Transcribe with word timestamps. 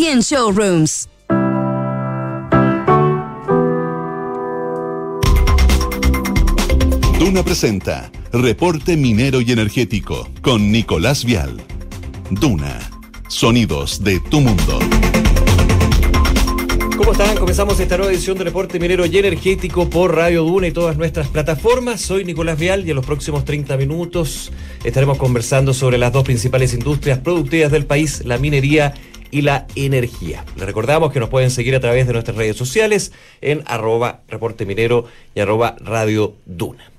100 0.00 0.22
showrooms. 0.22 1.10
Duna 7.18 7.42
presenta 7.44 8.10
Reporte 8.32 8.96
Minero 8.96 9.42
y 9.42 9.52
Energético 9.52 10.26
con 10.40 10.72
Nicolás 10.72 11.26
Vial. 11.26 11.60
Duna, 12.30 12.78
sonidos 13.28 14.02
de 14.02 14.20
tu 14.20 14.40
mundo. 14.40 14.78
¿Cómo 16.96 17.12
están? 17.12 17.36
Comenzamos 17.36 17.78
esta 17.78 17.98
nueva 17.98 18.10
edición 18.10 18.38
de 18.38 18.44
Reporte 18.44 18.78
Minero 18.80 19.04
y 19.04 19.18
Energético 19.18 19.90
por 19.90 20.14
Radio 20.14 20.44
Duna 20.44 20.68
y 20.68 20.72
todas 20.72 20.96
nuestras 20.96 21.28
plataformas. 21.28 22.00
Soy 22.00 22.24
Nicolás 22.24 22.58
Vial 22.58 22.86
y 22.86 22.90
en 22.90 22.96
los 22.96 23.04
próximos 23.04 23.44
30 23.44 23.76
minutos 23.76 24.50
estaremos 24.82 25.18
conversando 25.18 25.74
sobre 25.74 25.98
las 25.98 26.10
dos 26.10 26.24
principales 26.24 26.72
industrias 26.72 27.18
productivas 27.18 27.70
del 27.70 27.84
país, 27.84 28.24
la 28.24 28.38
minería 28.38 28.94
y 28.94 29.09
la 29.32 29.66
energía. 29.74 30.44
Les 30.56 30.66
recordamos 30.66 31.12
que 31.12 31.20
nos 31.20 31.28
pueden 31.28 31.50
seguir 31.50 31.74
a 31.74 31.80
través 31.80 32.06
de 32.06 32.12
nuestras 32.12 32.36
redes 32.36 32.56
sociales 32.56 33.12
en 33.40 33.62
arroba 33.66 34.20
reporte 34.28 34.66
minero 34.66 35.06
y 35.34 35.40
arroba 35.40 35.76
radio 35.80 36.34
duna. 36.46 36.90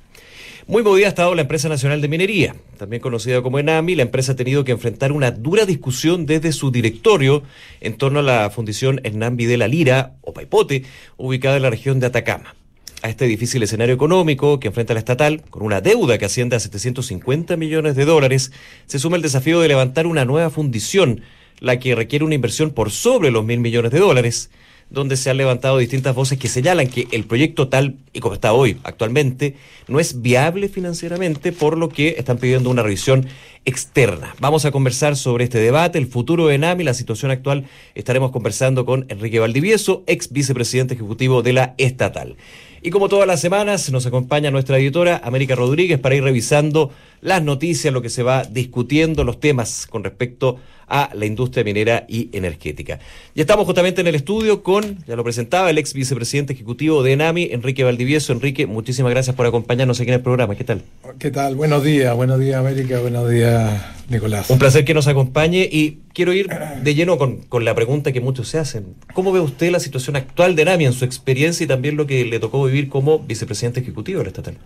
Muy 0.67 0.83
movida 0.83 1.07
ha 1.07 1.09
estado 1.09 1.35
la 1.35 1.41
empresa 1.41 1.67
nacional 1.67 1.99
de 2.01 2.07
minería, 2.07 2.55
también 2.77 3.01
conocida 3.01 3.41
como 3.41 3.59
ENAMI. 3.59 3.95
La 3.95 4.03
empresa 4.03 4.31
ha 4.31 4.35
tenido 4.35 4.63
que 4.63 4.71
enfrentar 4.71 5.11
una 5.11 5.31
dura 5.31 5.65
discusión 5.65 6.25
desde 6.25 6.53
su 6.53 6.71
directorio 6.71 7.43
en 7.81 7.97
torno 7.97 8.19
a 8.19 8.23
la 8.23 8.49
fundición 8.51 9.01
Enambi 9.03 9.45
de 9.45 9.57
la 9.57 9.67
Lira, 9.67 10.13
o 10.21 10.33
Paipote, 10.33 10.83
ubicada 11.17 11.57
en 11.57 11.63
la 11.63 11.69
región 11.71 11.99
de 11.99 12.07
Atacama. 12.07 12.55
A 13.01 13.09
este 13.09 13.25
difícil 13.25 13.63
escenario 13.63 13.95
económico 13.95 14.59
que 14.59 14.67
enfrenta 14.67 14.93
la 14.93 14.99
estatal, 14.99 15.41
con 15.49 15.63
una 15.63 15.81
deuda 15.81 16.19
que 16.19 16.25
asciende 16.25 16.55
a 16.55 16.59
750 16.59 17.57
millones 17.57 17.95
de 17.95 18.05
dólares, 18.05 18.51
se 18.85 18.99
suma 18.99 19.17
el 19.17 19.23
desafío 19.23 19.59
de 19.59 19.67
levantar 19.67 20.05
una 20.05 20.23
nueva 20.23 20.51
fundición, 20.51 21.21
la 21.61 21.79
que 21.79 21.95
requiere 21.95 22.25
una 22.25 22.35
inversión 22.35 22.71
por 22.71 22.91
sobre 22.91 23.31
los 23.31 23.45
mil 23.45 23.61
millones 23.61 23.91
de 23.91 23.99
dólares 23.99 24.49
donde 24.91 25.15
se 25.15 25.29
han 25.29 25.37
levantado 25.37 25.77
distintas 25.77 26.13
voces 26.13 26.37
que 26.37 26.49
señalan 26.49 26.87
que 26.87 27.07
el 27.11 27.23
proyecto 27.23 27.69
tal 27.69 27.95
y 28.11 28.19
como 28.19 28.35
está 28.35 28.51
hoy 28.51 28.77
actualmente 28.83 29.55
no 29.87 29.99
es 29.99 30.21
viable 30.21 30.67
financieramente, 30.67 31.53
por 31.53 31.77
lo 31.77 31.89
que 31.89 32.15
están 32.17 32.37
pidiendo 32.37 32.69
una 32.69 32.83
revisión 32.83 33.25
externa. 33.63 34.35
Vamos 34.39 34.65
a 34.65 34.71
conversar 34.71 35.15
sobre 35.15 35.45
este 35.45 35.59
debate, 35.59 35.97
el 35.97 36.07
futuro 36.07 36.47
de 36.47 36.57
NAMI, 36.57 36.83
la 36.83 36.93
situación 36.93 37.31
actual. 37.31 37.65
Estaremos 37.95 38.31
conversando 38.31 38.85
con 38.85 39.05
Enrique 39.07 39.39
Valdivieso, 39.39 40.03
ex 40.07 40.31
vicepresidente 40.31 40.93
ejecutivo 40.93 41.41
de 41.41 41.53
la 41.53 41.73
estatal. 41.77 42.35
Y 42.81 42.89
como 42.89 43.09
todas 43.09 43.27
las 43.27 43.39
semanas, 43.39 43.91
nos 43.91 44.05
acompaña 44.07 44.49
nuestra 44.49 44.77
editora 44.77 45.21
América 45.23 45.55
Rodríguez 45.55 45.99
para 45.99 46.15
ir 46.15 46.23
revisando 46.23 46.91
las 47.21 47.43
noticias, 47.43 47.93
lo 47.93 48.01
que 48.01 48.09
se 48.09 48.23
va 48.23 48.43
discutiendo, 48.43 49.23
los 49.23 49.39
temas 49.39 49.87
con 49.87 50.03
respecto 50.03 50.59
a 50.91 51.09
la 51.13 51.25
industria 51.25 51.63
minera 51.63 52.05
y 52.09 52.29
energética. 52.33 52.99
Y 53.33 53.39
estamos 53.39 53.65
justamente 53.65 54.01
en 54.01 54.07
el 54.07 54.15
estudio 54.15 54.61
con, 54.61 54.97
ya 55.05 55.15
lo 55.15 55.23
presentaba, 55.23 55.69
el 55.69 55.77
ex 55.77 55.93
vicepresidente 55.93 56.51
ejecutivo 56.51 57.01
de 57.01 57.13
ENAMI, 57.13 57.49
Enrique 57.53 57.85
Valdivieso. 57.85 58.33
Enrique, 58.33 58.67
muchísimas 58.67 59.11
gracias 59.11 59.33
por 59.33 59.45
acompañarnos 59.45 60.01
aquí 60.01 60.09
en 60.09 60.15
el 60.15 60.21
programa. 60.21 60.55
¿Qué 60.55 60.65
tal? 60.65 60.81
¿Qué 61.17 61.31
tal? 61.31 61.55
Buenos 61.55 61.85
días, 61.85 62.13
buenos 62.13 62.39
días 62.41 62.57
América, 62.57 62.99
buenos 62.99 63.29
días 63.29 63.81
Nicolás. 64.09 64.49
Un 64.49 64.59
placer 64.59 64.83
que 64.83 64.93
nos 64.93 65.07
acompañe 65.07 65.69
y 65.71 65.99
quiero 66.13 66.33
ir 66.33 66.49
de 66.83 66.93
lleno 66.93 67.17
con, 67.17 67.37
con 67.37 67.63
la 67.63 67.73
pregunta 67.73 68.11
que 68.11 68.19
muchos 68.19 68.49
se 68.49 68.57
hacen. 68.57 68.95
¿Cómo 69.13 69.31
ve 69.31 69.39
usted 69.39 69.71
la 69.71 69.79
situación 69.79 70.17
actual 70.17 70.57
de 70.57 70.63
ENAMI 70.63 70.87
en 70.87 70.93
su 70.93 71.05
experiencia 71.05 71.63
y 71.63 71.67
también 71.67 71.95
lo 71.95 72.05
que 72.05 72.25
le 72.25 72.39
tocó 72.41 72.65
vivir 72.65 72.89
como 72.89 73.19
vicepresidente 73.19 73.79
ejecutivo 73.79 74.19
de 74.19 74.25
la 74.25 74.29
estatal? 74.29 74.57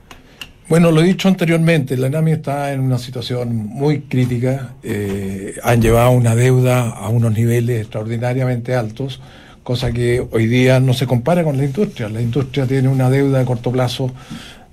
Bueno, 0.68 0.90
lo 0.90 1.02
he 1.02 1.04
dicho 1.04 1.28
anteriormente, 1.28 1.96
la 1.96 2.08
ENAMI 2.08 2.32
está 2.32 2.74
en 2.74 2.80
una 2.80 2.98
situación 2.98 3.56
muy 3.56 4.02
crítica, 4.02 4.74
eh, 4.82 5.54
han 5.62 5.80
llevado 5.80 6.10
una 6.10 6.36
deuda 6.36 6.90
a 6.90 7.08
unos 7.10 7.34
niveles 7.34 7.82
extraordinariamente 7.82 8.74
altos, 8.74 9.22
cosa 9.62 9.92
que 9.92 10.26
hoy 10.32 10.48
día 10.48 10.80
no 10.80 10.96
se 10.96 11.06
compara 11.06 11.44
con 11.44 11.58
la 11.58 11.66
industria. 11.66 12.10
La 12.10 12.20
industria 12.20 12.66
tiene 12.66 12.88
una 12.88 13.12
deuda 13.12 13.38
de 13.38 13.46
corto 13.46 13.72
plazo 13.72 14.12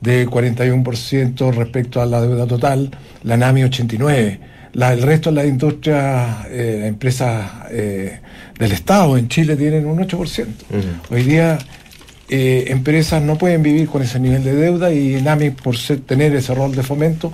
de 0.01 0.27
41% 0.27 1.55
respecto 1.55 2.01
a 2.01 2.07
la 2.07 2.23
deuda 2.23 2.47
total, 2.47 2.91
la 3.23 3.35
ENAMI 3.35 3.63
89%. 3.65 4.39
La, 4.73 4.95
el 4.95 5.03
resto 5.03 5.29
de 5.29 5.37
las 5.37 5.45
industrias, 5.45 6.47
eh, 6.49 6.85
empresas 6.87 7.51
eh, 7.71 8.21
del 8.59 8.73
Estado 8.73 9.19
en 9.19 9.29
Chile 9.29 9.55
tienen 9.57 9.85
un 9.85 9.99
8%. 9.99 10.47
Hoy 11.11 11.23
día 11.25 11.59
eh, 12.29 12.65
empresas 12.69 13.23
no 13.23 13.37
pueden 13.39 13.63
vivir 13.63 13.89
con 13.89 14.03
ese 14.03 14.19
nivel 14.19 14.45
de 14.45 14.55
deuda 14.55 14.93
y 14.93 15.21
NAMI, 15.21 15.51
por 15.51 15.77
ser, 15.77 16.01
tener 16.01 16.35
ese 16.35 16.55
rol 16.55 16.75
de 16.75 16.83
fomento, 16.83 17.33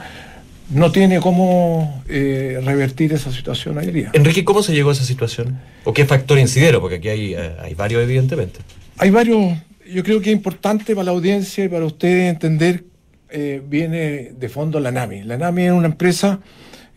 no 0.70 0.92
tiene 0.92 1.20
cómo 1.20 2.02
eh, 2.08 2.60
revertir 2.62 3.12
esa 3.12 3.32
situación 3.32 3.78
hoy 3.78 3.90
día. 3.90 4.10
Enrique, 4.12 4.44
¿cómo 4.44 4.62
se 4.62 4.74
llegó 4.74 4.90
a 4.90 4.92
esa 4.92 5.04
situación? 5.04 5.58
¿O 5.84 5.92
qué 5.92 6.04
factor 6.04 6.38
incidero? 6.38 6.80
Porque 6.80 6.96
aquí 6.96 7.08
hay, 7.08 7.34
eh, 7.34 7.52
hay 7.62 7.74
varios, 7.74 8.02
evidentemente. 8.02 8.60
Hay 8.98 9.10
varios, 9.10 9.56
yo 9.90 10.02
creo 10.02 10.20
que 10.20 10.30
es 10.30 10.36
importante 10.36 10.94
para 10.94 11.04
la 11.04 11.10
audiencia 11.12 11.64
y 11.64 11.68
para 11.68 11.84
ustedes 11.84 12.30
entender, 12.30 12.84
eh, 13.30 13.62
viene 13.66 14.32
de 14.38 14.48
fondo 14.48 14.80
la 14.80 14.90
NAMI. 14.90 15.22
La 15.22 15.36
NAMI 15.38 15.64
es 15.64 15.72
una 15.72 15.86
empresa 15.86 16.40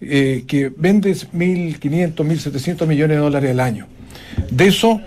eh, 0.01 0.45
que 0.47 0.71
vende 0.75 1.11
1.500, 1.11 2.15
1.700 2.15 2.87
millones 2.87 3.17
de 3.17 3.21
dólares 3.21 3.51
al 3.51 3.59
año. 3.59 3.87
De 4.49 4.67
eso, 4.67 4.99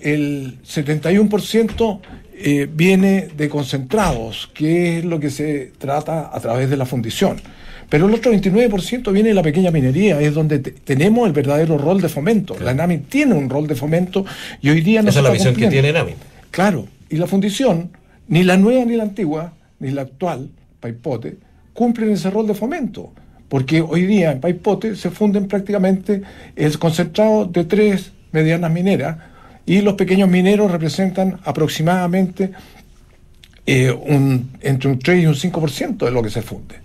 el 0.00 0.58
71% 0.62 2.00
eh, 2.42 2.68
viene 2.72 3.28
de 3.36 3.48
concentrados, 3.48 4.50
que 4.54 4.98
es 4.98 5.04
lo 5.04 5.18
que 5.20 5.30
se 5.30 5.72
trata 5.78 6.30
a 6.32 6.40
través 6.40 6.68
de 6.70 6.76
la 6.76 6.86
fundición. 6.86 7.36
Pero 7.88 8.06
el 8.06 8.14
otro 8.14 8.32
29% 8.32 9.12
viene 9.12 9.30
de 9.30 9.34
la 9.34 9.42
pequeña 9.42 9.70
minería, 9.70 10.20
es 10.20 10.32
donde 10.34 10.58
te- 10.60 10.70
tenemos 10.70 11.26
el 11.26 11.32
verdadero 11.32 11.76
rol 11.78 12.00
de 12.00 12.08
fomento. 12.08 12.56
La 12.58 12.72
NAMI 12.72 12.98
tiene 12.98 13.34
un 13.34 13.50
rol 13.50 13.66
de 13.66 13.74
fomento 13.74 14.24
y 14.62 14.70
hoy 14.70 14.80
día 14.80 15.02
no 15.02 15.10
Esa 15.10 15.16
se 15.16 15.18
es 15.20 15.24
la 15.24 15.30
visión 15.30 15.54
que 15.54 15.68
tiene 15.68 15.92
NAMI. 15.92 16.12
Claro, 16.50 16.86
y 17.10 17.16
la 17.16 17.26
fundición, 17.26 17.90
ni 18.28 18.44
la 18.44 18.56
nueva 18.56 18.84
ni 18.86 18.96
la 18.96 19.02
antigua, 19.02 19.52
ni 19.78 19.90
la 19.90 20.02
actual, 20.02 20.48
Paipote, 20.80 21.36
cumplen 21.74 22.10
ese 22.12 22.30
rol 22.30 22.46
de 22.46 22.54
fomento. 22.54 23.12
Porque 23.48 23.82
hoy 23.82 24.06
día 24.06 24.32
en 24.32 24.40
Paipote 24.40 24.96
se 24.96 25.10
funden 25.10 25.46
prácticamente 25.46 26.22
el 26.56 26.78
concentrado 26.78 27.44
de 27.44 27.64
tres 27.64 28.12
medianas 28.32 28.70
mineras 28.72 29.18
y 29.66 29.80
los 29.80 29.94
pequeños 29.94 30.28
mineros 30.28 30.70
representan 30.70 31.38
aproximadamente 31.44 32.50
eh, 33.66 33.90
un, 33.92 34.50
entre 34.60 34.90
un 34.90 34.98
3 34.98 35.22
y 35.22 35.26
un 35.26 35.34
5% 35.34 36.04
de 36.04 36.10
lo 36.10 36.22
que 36.22 36.30
se 36.30 36.42
funde. 36.42 36.76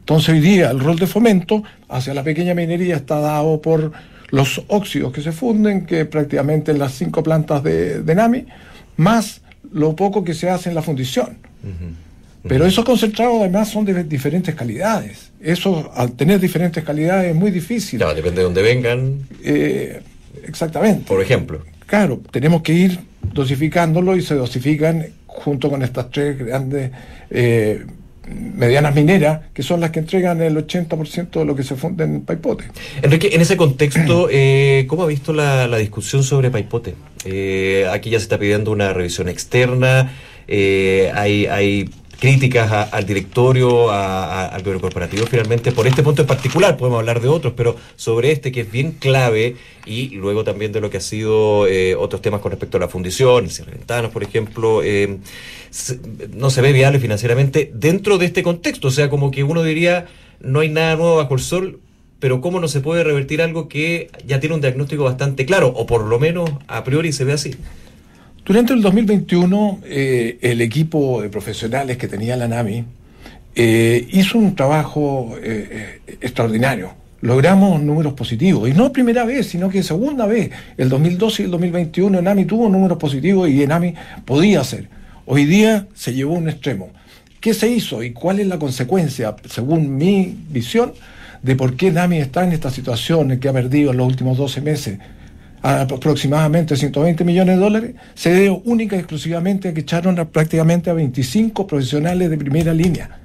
Entonces 0.00 0.30
hoy 0.30 0.40
día 0.40 0.70
el 0.70 0.80
rol 0.80 0.96
de 0.98 1.06
fomento 1.06 1.62
hacia 1.88 2.14
la 2.14 2.22
pequeña 2.22 2.54
minería 2.54 2.96
está 2.96 3.20
dado 3.20 3.60
por 3.60 3.92
los 4.30 4.62
óxidos 4.68 5.12
que 5.12 5.20
se 5.22 5.32
funden, 5.32 5.86
que 5.86 6.04
prácticamente 6.06 6.72
en 6.72 6.78
las 6.78 6.92
cinco 6.92 7.22
plantas 7.22 7.62
de, 7.62 8.02
de 8.02 8.14
NAMI, 8.14 8.46
más 8.96 9.42
lo 9.72 9.94
poco 9.96 10.24
que 10.24 10.34
se 10.34 10.50
hace 10.50 10.68
en 10.70 10.74
la 10.74 10.82
fundición. 10.82 11.38
Pero 12.46 12.66
esos 12.66 12.84
concentrados 12.84 13.40
además 13.40 13.68
son 13.70 13.86
de 13.86 14.04
diferentes 14.04 14.54
calidades. 14.54 15.30
Eso, 15.40 15.90
al 15.94 16.12
tener 16.12 16.38
diferentes 16.40 16.84
calidades, 16.84 17.30
es 17.30 17.34
muy 17.36 17.50
difícil. 17.50 17.98
Claro, 17.98 18.14
depende 18.14 18.38
de 18.38 18.44
dónde 18.44 18.62
vengan, 18.62 19.20
Eh, 19.42 20.02
exactamente. 20.46 21.04
por 21.06 21.22
ejemplo. 21.22 21.62
Claro, 21.86 22.20
tenemos 22.30 22.62
que 22.62 22.72
ir 22.72 23.00
dosificándolo 23.32 24.16
y 24.16 24.22
se 24.22 24.34
dosifican 24.34 25.06
junto 25.26 25.68
con 25.68 25.82
estas 25.82 26.10
tres 26.10 26.38
grandes 26.38 26.92
eh, 27.30 27.84
medianas 28.26 28.94
mineras, 28.94 29.40
que 29.52 29.62
son 29.62 29.80
las 29.80 29.90
que 29.90 29.98
entregan 29.98 30.40
el 30.40 30.56
80% 30.56 31.30
de 31.30 31.44
lo 31.44 31.54
que 31.54 31.62
se 31.62 31.76
funde 31.76 32.04
en 32.04 32.22
Paipote. 32.22 32.64
Enrique, 33.02 33.30
en 33.32 33.40
ese 33.40 33.56
contexto, 33.56 34.28
eh, 34.32 34.86
¿cómo 34.88 35.02
ha 35.02 35.06
visto 35.06 35.32
la, 35.32 35.66
discusión 35.76 36.22
sobre 36.22 36.50
Paipote? 36.50 36.94
Eh, 37.24 37.86
aquí 37.92 38.10
ya 38.10 38.18
se 38.18 38.24
está 38.24 38.38
pidiendo 38.38 38.70
una 38.70 38.92
revisión 38.92 39.28
externa, 39.28 40.12
hay, 40.46 41.46
hay 41.46 41.90
críticas 42.28 42.72
a- 42.72 42.84
al 42.84 43.04
directorio, 43.04 43.90
a- 43.90 44.46
al 44.46 44.60
gobierno 44.62 44.80
corporativo, 44.80 45.26
finalmente, 45.26 45.72
por 45.72 45.86
este 45.86 46.02
punto 46.02 46.22
en 46.22 46.26
particular, 46.26 46.74
podemos 46.78 46.98
hablar 47.00 47.20
de 47.20 47.28
otros, 47.28 47.52
pero 47.54 47.76
sobre 47.96 48.32
este 48.32 48.50
que 48.50 48.62
es 48.62 48.72
bien 48.72 48.92
clave 48.92 49.56
y 49.84 50.08
luego 50.14 50.42
también 50.42 50.72
de 50.72 50.80
lo 50.80 50.88
que 50.88 50.96
ha 50.96 51.00
sido 51.02 51.66
eh, 51.66 51.94
otros 51.94 52.22
temas 52.22 52.40
con 52.40 52.50
respecto 52.50 52.78
a 52.78 52.80
la 52.80 52.88
fundición, 52.88 53.50
cierre 53.50 53.72
ventanas, 53.72 54.10
por 54.10 54.22
ejemplo, 54.22 54.82
eh, 54.82 55.18
no 56.34 56.48
se 56.48 56.62
ve 56.62 56.72
viable 56.72 56.98
financieramente 56.98 57.70
dentro 57.74 58.16
de 58.16 58.24
este 58.24 58.42
contexto, 58.42 58.88
o 58.88 58.90
sea, 58.90 59.10
como 59.10 59.30
que 59.30 59.44
uno 59.44 59.62
diría, 59.62 60.06
no 60.40 60.60
hay 60.60 60.70
nada 60.70 60.96
nuevo 60.96 61.16
bajo 61.16 61.34
el 61.34 61.40
sol, 61.40 61.80
pero 62.20 62.40
cómo 62.40 62.58
no 62.58 62.68
se 62.68 62.80
puede 62.80 63.04
revertir 63.04 63.42
algo 63.42 63.68
que 63.68 64.08
ya 64.26 64.40
tiene 64.40 64.54
un 64.54 64.62
diagnóstico 64.62 65.04
bastante 65.04 65.44
claro, 65.44 65.68
o 65.76 65.84
por 65.84 66.02
lo 66.04 66.18
menos 66.18 66.48
a 66.68 66.84
priori 66.84 67.12
se 67.12 67.24
ve 67.24 67.34
así. 67.34 67.54
Durante 68.44 68.74
el 68.74 68.82
2021, 68.82 69.80
eh, 69.84 70.36
el 70.42 70.60
equipo 70.60 71.22
de 71.22 71.30
profesionales 71.30 71.96
que 71.96 72.08
tenía 72.08 72.36
la 72.36 72.46
NAMI 72.46 72.84
eh, 73.54 74.06
hizo 74.12 74.36
un 74.36 74.54
trabajo 74.54 75.34
eh, 75.42 76.00
extraordinario. 76.20 76.92
Logramos 77.22 77.80
números 77.80 78.12
positivos, 78.12 78.68
y 78.68 78.74
no 78.74 78.92
primera 78.92 79.24
vez, 79.24 79.46
sino 79.46 79.70
que 79.70 79.82
segunda 79.82 80.26
vez. 80.26 80.50
El 80.76 80.90
2012 80.90 81.40
y 81.40 81.44
el 81.46 81.52
2021 81.52 82.20
NAMI 82.20 82.44
tuvo 82.44 82.68
números 82.68 82.98
positivos 82.98 83.48
y 83.48 83.66
NAMI 83.66 83.94
podía 84.26 84.60
hacer. 84.60 84.90
Hoy 85.24 85.46
día 85.46 85.86
se 85.94 86.12
llevó 86.12 86.34
a 86.34 86.38
un 86.40 86.50
extremo. 86.50 86.90
¿Qué 87.40 87.54
se 87.54 87.68
hizo 87.68 88.02
y 88.02 88.12
cuál 88.12 88.40
es 88.40 88.46
la 88.46 88.58
consecuencia, 88.58 89.36
según 89.48 89.96
mi 89.96 90.36
visión, 90.50 90.92
de 91.42 91.56
por 91.56 91.76
qué 91.76 91.90
NAMI 91.90 92.18
está 92.18 92.44
en 92.44 92.52
esta 92.52 92.70
situación 92.70 93.38
que 93.40 93.48
ha 93.48 93.54
perdido 93.54 93.92
en 93.92 93.96
los 93.96 94.06
últimos 94.06 94.36
12 94.36 94.60
meses 94.60 94.98
aproximadamente 95.64 96.76
120 96.76 97.24
millones 97.24 97.56
de 97.56 97.62
dólares, 97.62 97.94
se 98.14 98.30
debe 98.30 98.50
única 98.64 98.96
y 98.96 98.98
exclusivamente 98.98 99.68
a 99.68 99.74
que 99.74 99.80
echaron 99.80 100.14
prácticamente 100.30 100.90
a 100.90 100.92
25 100.92 101.66
profesionales 101.66 102.28
de 102.28 102.36
primera 102.36 102.74
línea, 102.74 103.18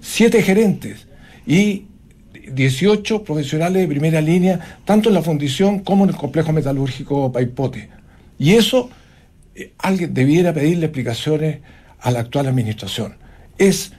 7 0.00 0.42
gerentes 0.42 1.06
y 1.46 1.84
18 2.50 3.22
profesionales 3.22 3.82
de 3.82 3.88
primera 3.88 4.22
línea, 4.22 4.78
tanto 4.86 5.10
en 5.10 5.14
la 5.14 5.22
fundición 5.22 5.80
como 5.80 6.04
en 6.04 6.10
el 6.10 6.16
complejo 6.16 6.52
metalúrgico 6.52 7.30
Paipote. 7.30 7.90
Y 8.38 8.54
eso 8.54 8.88
eh, 9.54 9.72
alguien 9.76 10.14
debiera 10.14 10.54
pedirle 10.54 10.86
explicaciones 10.86 11.58
a 12.00 12.10
la 12.10 12.20
actual 12.20 12.46
administración. 12.46 13.16
Es 13.58 13.92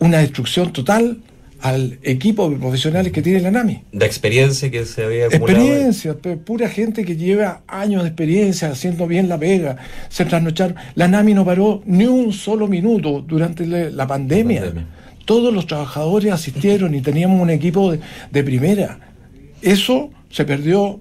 una 0.00 0.18
destrucción 0.18 0.70
total 0.70 1.22
al 1.64 1.98
equipo 2.02 2.50
de 2.50 2.56
profesionales 2.56 3.10
que 3.10 3.22
tiene 3.22 3.40
la 3.40 3.50
NAMI. 3.50 3.84
De 3.90 4.04
experiencia 4.04 4.70
que 4.70 4.84
se 4.84 5.02
había 5.02 5.28
acumulado. 5.28 5.60
Experiencia, 5.60 6.14
pura 6.44 6.68
gente 6.68 7.06
que 7.06 7.16
lleva 7.16 7.62
años 7.66 8.02
de 8.02 8.08
experiencia 8.10 8.68
haciendo 8.68 9.06
bien 9.06 9.30
la 9.30 9.38
pega, 9.38 9.78
se 10.10 10.26
trasnocharon. 10.26 10.76
La 10.94 11.08
NAMI 11.08 11.32
no 11.32 11.42
paró 11.42 11.82
ni 11.86 12.04
un 12.04 12.34
solo 12.34 12.68
minuto 12.68 13.24
durante 13.26 13.64
la 13.66 14.06
pandemia. 14.06 14.74
Todos 15.24 15.54
los 15.54 15.66
trabajadores 15.66 16.34
asistieron 16.34 16.94
y 16.94 17.00
teníamos 17.00 17.40
un 17.40 17.48
equipo 17.48 17.92
de, 17.92 18.44
primera. 18.44 19.00
Eso 19.62 20.10
se 20.28 20.44
perdió 20.44 21.00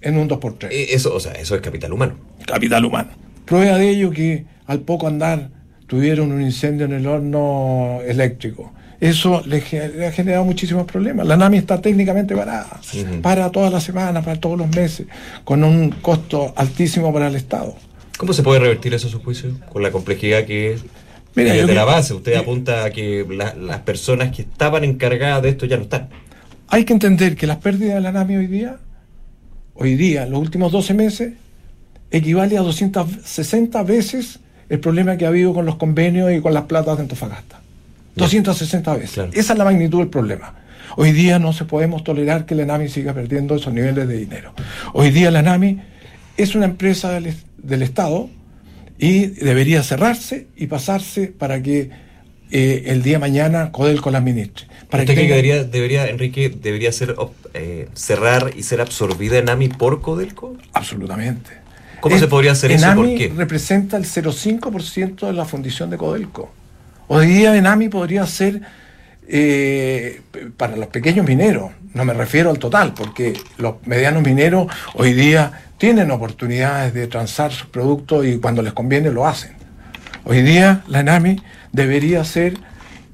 en 0.00 0.18
un 0.18 0.28
2x3. 0.28 0.72
Eh, 0.72 0.88
eso, 0.90 1.14
o 1.14 1.20
sea, 1.20 1.34
eso 1.34 1.54
es 1.54 1.60
capital 1.60 1.92
humano. 1.92 2.16
Capital 2.44 2.84
humano. 2.84 3.10
Prueba 3.44 3.78
de 3.78 3.90
ello 3.90 4.10
que 4.10 4.44
al 4.66 4.80
poco 4.80 5.06
andar 5.06 5.50
tuvieron 5.86 6.32
un 6.32 6.42
incendio 6.42 6.86
en 6.86 6.94
el 6.94 7.06
horno 7.06 8.00
eléctrico 8.04 8.72
eso 9.00 9.42
le, 9.46 9.58
ha 10.06 10.12
generado 10.12 10.44
muchísimos 10.44 10.84
problemas. 10.84 11.26
La 11.26 11.36
NAMI 11.36 11.58
está 11.58 11.80
técnicamente 11.80 12.34
parada, 12.34 12.80
para 13.22 13.50
todas 13.50 13.72
las 13.72 13.84
semanas, 13.84 14.24
para 14.24 14.40
todos 14.40 14.58
los 14.58 14.68
meses, 14.74 15.06
con 15.44 15.62
un 15.62 15.90
costo 15.90 16.52
altísimo 16.56 17.12
para 17.12 17.28
el 17.28 17.36
Estado. 17.36 17.76
¿Cómo 18.16 18.32
se 18.32 18.42
puede 18.42 18.60
revertir 18.60 18.94
eso, 18.94 19.06
a 19.06 19.10
su 19.10 19.20
juicio, 19.20 19.50
con 19.70 19.82
la 19.82 19.92
complejidad 19.92 20.44
que 20.44 20.72
es? 20.72 20.84
Mira, 21.36 21.52
desde 21.52 21.74
la 21.74 21.84
base, 21.84 22.14
usted 22.14 22.34
apunta 22.34 22.84
a 22.84 22.90
que 22.90 23.24
las 23.28 23.80
personas 23.80 24.34
que 24.34 24.42
estaban 24.42 24.82
encargadas 24.82 25.42
de 25.42 25.50
esto 25.50 25.66
ya 25.66 25.76
no 25.76 25.84
están. 25.84 26.08
Hay 26.66 26.84
que 26.84 26.92
entender 26.92 27.36
que 27.36 27.46
las 27.46 27.58
pérdidas 27.58 27.94
de 27.94 28.00
la 28.00 28.10
NAMI 28.10 28.36
hoy 28.36 28.46
día, 28.48 28.78
hoy 29.74 29.94
día, 29.94 30.26
los 30.26 30.40
últimos 30.40 30.72
12 30.72 30.94
meses, 30.94 31.32
equivale 32.10 32.58
a 32.58 32.62
260 32.62 33.82
veces 33.84 34.40
el 34.68 34.80
problema 34.80 35.16
que 35.16 35.24
ha 35.24 35.28
habido 35.28 35.54
con 35.54 35.64
los 35.64 35.76
convenios 35.76 36.32
y 36.32 36.40
con 36.40 36.52
las 36.52 36.64
platas 36.64 36.96
de 36.96 37.02
Antofagasta. 37.04 37.60
260 38.18 38.94
veces. 38.96 39.28
Esa 39.32 39.52
es 39.52 39.58
la 39.58 39.64
magnitud 39.64 39.98
del 39.98 40.08
problema. 40.08 40.54
Hoy 40.96 41.12
día 41.12 41.38
no 41.38 41.52
se 41.52 41.64
podemos 41.64 42.02
tolerar 42.04 42.44
que 42.44 42.54
la 42.54 42.66
NAMI 42.66 42.88
siga 42.88 43.14
perdiendo 43.14 43.54
esos 43.54 43.72
niveles 43.72 44.08
de 44.08 44.16
dinero. 44.16 44.52
Hoy 44.92 45.10
día 45.10 45.30
la 45.30 45.42
NAMI 45.42 45.80
es 46.36 46.54
una 46.54 46.64
empresa 46.64 47.20
del, 47.20 47.82
Estado 47.82 48.28
y 48.98 49.26
debería 49.26 49.82
cerrarse 49.82 50.48
y 50.56 50.66
pasarse 50.66 51.28
para 51.28 51.62
que 51.62 51.90
eh, 52.50 52.84
el 52.86 53.02
día 53.02 53.14
de 53.14 53.18
mañana 53.20 53.70
Codelco 53.70 54.10
la 54.10 54.18
administre. 54.18 54.66
Para 54.90 55.04
¿Usted 55.04 55.14
que 55.14 55.28
debería, 55.28 55.64
debería, 55.64 56.08
Enrique, 56.08 56.48
debería 56.48 56.90
ser 56.92 57.14
eh, 57.54 57.88
cerrar 57.94 58.52
y 58.56 58.62
ser 58.62 58.80
absorbida 58.80 59.40
NAMI 59.42 59.68
por 59.68 60.00
Codelco? 60.00 60.56
Absolutamente. 60.72 61.50
¿Cómo 62.00 62.18
se 62.18 62.28
podría 62.28 62.52
hacer 62.52 62.72
eso? 62.72 62.94
¿Por 62.94 63.14
qué? 63.14 63.32
representa 63.36 63.96
el 63.96 64.04
0,5% 64.04 65.26
de 65.26 65.32
la 65.32 65.44
fundición 65.44 65.90
de 65.90 65.98
Codelco. 65.98 66.52
Hoy 67.10 67.26
día 67.26 67.56
Enami 67.56 67.88
podría 67.88 68.26
ser 68.26 68.60
eh, 69.26 70.20
para 70.58 70.76
los 70.76 70.88
pequeños 70.88 71.26
mineros, 71.26 71.70
no 71.94 72.04
me 72.04 72.12
refiero 72.12 72.50
al 72.50 72.58
total, 72.58 72.92
porque 72.92 73.32
los 73.56 73.76
medianos 73.86 74.22
mineros 74.22 74.66
hoy 74.94 75.14
día 75.14 75.52
tienen 75.78 76.10
oportunidades 76.10 76.92
de 76.92 77.06
transar 77.06 77.50
sus 77.50 77.66
productos 77.68 78.26
y 78.26 78.36
cuando 78.38 78.60
les 78.60 78.74
conviene 78.74 79.10
lo 79.10 79.26
hacen. 79.26 79.52
Hoy 80.24 80.42
día 80.42 80.82
la 80.86 81.00
Enami 81.00 81.40
debería 81.72 82.22
ser 82.24 82.58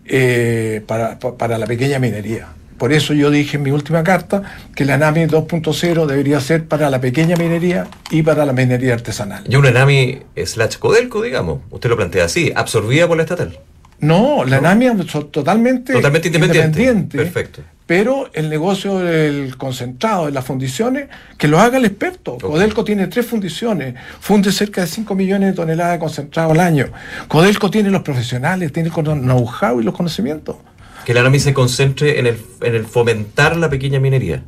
eh, 0.06 0.82
para, 0.88 1.20
para, 1.20 1.56
la 1.56 1.67
pequeña 1.67 2.00
minería. 2.00 2.49
Por 2.79 2.93
eso 2.93 3.14
yo 3.14 3.31
dije 3.31 3.58
en 3.58 3.62
mi 3.62 3.70
última 3.70 4.02
carta 4.02 4.43
que 4.75 4.85
la 4.85 4.96
ENAMI 4.96 5.26
2.0 5.26 6.06
debería 6.06 6.41
ser 6.41 6.67
para 6.67 6.91
la 6.91 7.00
pequeña 7.00 7.37
minería 7.37 7.87
y 8.11 8.25
para 8.25 8.44
la 8.44 8.52
minería 8.52 8.94
artesanal. 8.94 9.44
Y 9.49 9.55
una 9.55 9.69
ENAMI 9.69 10.23
slash 10.44 10.79
Codelco, 10.79 11.23
digamos, 11.23 11.61
usted 11.70 11.88
lo 11.88 11.96
plantea 11.96 12.25
así, 12.25 12.52
absorbida 12.55 13.06
por 13.06 13.17
la 13.17 13.23
estatal. 13.23 13.61
No, 14.04 14.44
la 14.44 14.60
NAMI 14.60 14.86
es 14.86 15.06
totalmente, 15.30 15.92
totalmente 15.92 16.28
independiente. 16.28 17.16
Perfecto. 17.16 17.62
Pero 17.86 18.30
el 18.32 18.48
negocio 18.48 18.98
del 18.98 19.56
concentrado, 19.56 20.26
de 20.26 20.32
las 20.32 20.44
fundiciones, 20.44 21.08
que 21.36 21.48
lo 21.48 21.60
haga 21.60 21.76
el 21.76 21.84
experto. 21.84 22.38
Codelco 22.38 22.82
tiene 22.82 23.08
tres 23.08 23.26
fundiciones, 23.26 23.94
funde 24.20 24.52
cerca 24.52 24.80
de 24.80 24.86
5 24.86 25.14
millones 25.14 25.50
de 25.50 25.54
toneladas 25.54 25.94
de 25.94 25.98
concentrado 25.98 26.52
al 26.52 26.60
año. 26.60 26.86
Codelco 27.28 27.70
tiene 27.70 27.90
los 27.90 28.02
profesionales, 28.02 28.72
tiene 28.72 28.88
el 28.88 28.94
know-how 28.94 29.80
y 29.80 29.84
los 29.84 29.94
conocimientos. 29.94 30.56
Que 31.04 31.12
la 31.12 31.22
NAMI 31.22 31.40
se 31.40 31.52
concentre 31.52 32.18
en 32.18 32.26
el, 32.26 32.38
en 32.62 32.74
el 32.74 32.86
fomentar 32.86 33.56
la 33.56 33.68
pequeña 33.68 34.00
minería 34.00 34.42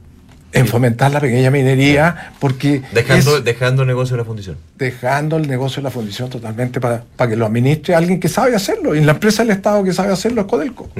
en 0.56 0.66
fomentar 0.66 1.10
la 1.10 1.20
pequeña 1.20 1.50
minería, 1.50 2.32
porque... 2.38 2.82
Dejando, 2.92 3.40
dejando 3.40 3.82
el 3.82 3.88
negocio 3.88 4.16
de 4.16 4.22
la 4.22 4.24
fundición. 4.24 4.56
Dejando 4.76 5.36
el 5.36 5.46
negocio 5.46 5.76
de 5.76 5.84
la 5.84 5.90
fundición 5.90 6.30
totalmente 6.30 6.80
para, 6.80 7.04
para 7.16 7.30
que 7.30 7.36
lo 7.36 7.46
administre 7.46 7.94
alguien 7.94 8.18
que 8.18 8.28
sabe 8.28 8.54
hacerlo. 8.54 8.94
Y 8.94 9.00
la 9.02 9.12
empresa 9.12 9.42
del 9.42 9.52
Estado 9.52 9.84
que 9.84 9.92
sabe 9.92 10.12
hacerlo 10.12 10.42
es 10.42 10.46
Codelco. 10.46 10.90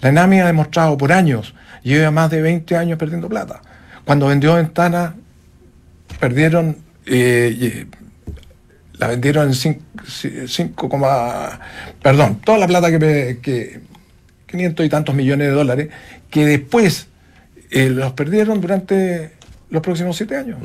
La 0.00 0.08
ENAMI 0.08 0.40
ha 0.40 0.46
demostrado 0.46 0.96
por 0.96 1.12
años, 1.12 1.54
lleva 1.82 2.10
más 2.10 2.30
de 2.30 2.42
20 2.42 2.76
años 2.76 2.98
perdiendo 2.98 3.28
plata. 3.28 3.62
Cuando 4.04 4.26
vendió 4.26 4.54
Ventana, 4.54 5.14
perdieron... 6.20 6.76
Eh, 7.06 7.86
la 8.98 9.08
vendieron 9.08 9.48
en 9.48 9.54
5, 10.48 10.90
perdón, 12.02 12.40
toda 12.42 12.56
la 12.56 12.66
plata 12.66 12.90
que, 12.90 13.38
que 13.42 13.80
500 14.46 14.86
y 14.86 14.88
tantos 14.88 15.14
millones 15.14 15.48
de 15.48 15.52
dólares, 15.52 15.88
que 16.30 16.46
después 16.46 17.08
eh, 17.70 17.90
los 17.90 18.12
perdieron 18.12 18.60
durante 18.60 19.32
los 19.70 19.82
próximos 19.82 20.16
siete 20.16 20.36
años. 20.36 20.58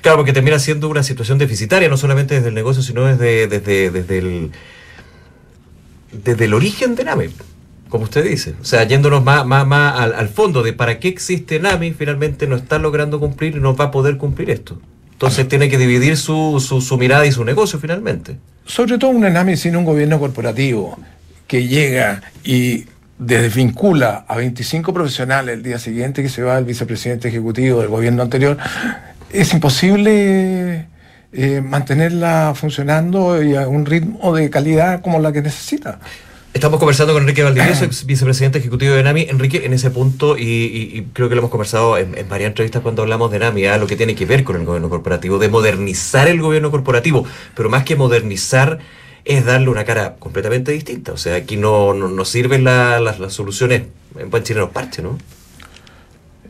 Claro, 0.00 0.18
porque 0.18 0.32
termina 0.32 0.58
siendo 0.58 0.88
una 0.88 1.02
situación 1.02 1.38
deficitaria, 1.38 1.88
no 1.88 1.96
solamente 1.96 2.34
desde 2.34 2.48
el 2.48 2.54
negocio, 2.54 2.82
sino 2.82 3.04
desde, 3.04 3.48
desde, 3.48 3.90
desde, 3.90 4.18
el, 4.18 4.50
desde 6.12 6.44
el 6.44 6.54
origen 6.54 6.94
de 6.94 7.04
NAMI, 7.04 7.26
como 7.88 8.04
usted 8.04 8.24
dice. 8.24 8.54
O 8.60 8.64
sea, 8.64 8.84
yéndonos 8.84 9.24
más, 9.24 9.44
más, 9.44 9.66
más 9.66 10.00
al, 10.00 10.28
fondo 10.28 10.62
de 10.62 10.72
para 10.72 10.98
qué 11.00 11.08
existe 11.08 11.58
NAMI, 11.58 11.92
finalmente 11.92 12.46
no 12.46 12.56
está 12.56 12.78
logrando 12.78 13.18
cumplir 13.20 13.56
y 13.56 13.60
no 13.60 13.74
va 13.74 13.86
a 13.86 13.90
poder 13.90 14.16
cumplir 14.16 14.50
esto. 14.50 14.80
Entonces 15.12 15.46
tiene 15.48 15.68
que 15.68 15.78
dividir 15.78 16.16
su, 16.16 16.64
su, 16.66 16.80
su 16.80 16.96
mirada 16.96 17.26
y 17.26 17.32
su 17.32 17.44
negocio 17.44 17.78
finalmente. 17.78 18.38
Sobre 18.64 18.96
todo 18.98 19.10
una 19.10 19.28
NAMI 19.28 19.56
sin 19.56 19.76
un 19.76 19.84
gobierno 19.84 20.18
corporativo 20.18 20.98
que 21.46 21.66
llega 21.66 22.22
y 22.44 22.86
desvincula 23.24 24.24
a 24.28 24.36
25 24.36 24.92
profesionales 24.92 25.54
el 25.54 25.62
día 25.62 25.78
siguiente 25.78 26.22
que 26.22 26.28
se 26.28 26.42
va 26.42 26.58
el 26.58 26.64
vicepresidente 26.64 27.28
ejecutivo 27.28 27.80
del 27.80 27.88
gobierno 27.88 28.22
anterior, 28.22 28.56
es 29.30 29.52
imposible 29.54 30.86
eh, 31.32 31.60
mantenerla 31.62 32.52
funcionando 32.54 33.42
y 33.42 33.56
a 33.56 33.66
un 33.68 33.86
ritmo 33.86 34.34
de 34.34 34.50
calidad 34.50 35.00
como 35.00 35.18
la 35.18 35.32
que 35.32 35.42
necesita. 35.42 35.98
Estamos 36.52 36.78
conversando 36.78 37.14
con 37.14 37.22
Enrique 37.22 37.42
Valdivieso, 37.42 37.86
vicepresidente 38.06 38.58
ejecutivo 38.58 38.94
de 38.94 39.02
NAMI. 39.02 39.22
Enrique, 39.30 39.64
en 39.64 39.72
ese 39.72 39.90
punto, 39.90 40.36
y, 40.36 41.08
creo 41.14 41.30
que 41.30 41.34
lo 41.34 41.40
hemos 41.40 41.50
conversado 41.50 41.96
en, 41.96 42.14
varias 42.28 42.48
entrevistas 42.48 42.82
cuando 42.82 43.00
hablamos 43.00 43.30
de 43.30 43.38
NAMI, 43.38 43.64
¿ah? 43.66 43.78
lo 43.78 43.86
que 43.86 43.96
tiene 43.96 44.14
que 44.14 44.26
ver 44.26 44.44
con 44.44 44.56
el 44.56 44.66
gobierno 44.66 44.90
corporativo, 44.90 45.38
de 45.38 45.48
modernizar 45.48 46.28
el 46.28 46.42
gobierno 46.42 46.70
corporativo, 46.70 47.24
pero 47.54 47.70
más 47.70 47.84
que 47.84 47.96
modernizar 47.96 48.78
es 49.24 49.44
darle 49.44 49.68
una 49.68 49.84
cara 49.84 50.16
completamente 50.18 50.72
distinta. 50.72 51.12
O 51.12 51.16
sea, 51.16 51.36
aquí 51.36 51.56
no, 51.56 51.94
no, 51.94 52.24
sirven 52.24 52.64
las 52.64 53.32
soluciones 53.32 53.82
en 54.18 54.30
buen 54.30 54.42
chileno 54.42 54.70
parche, 54.70 55.02
¿no? 55.02 55.18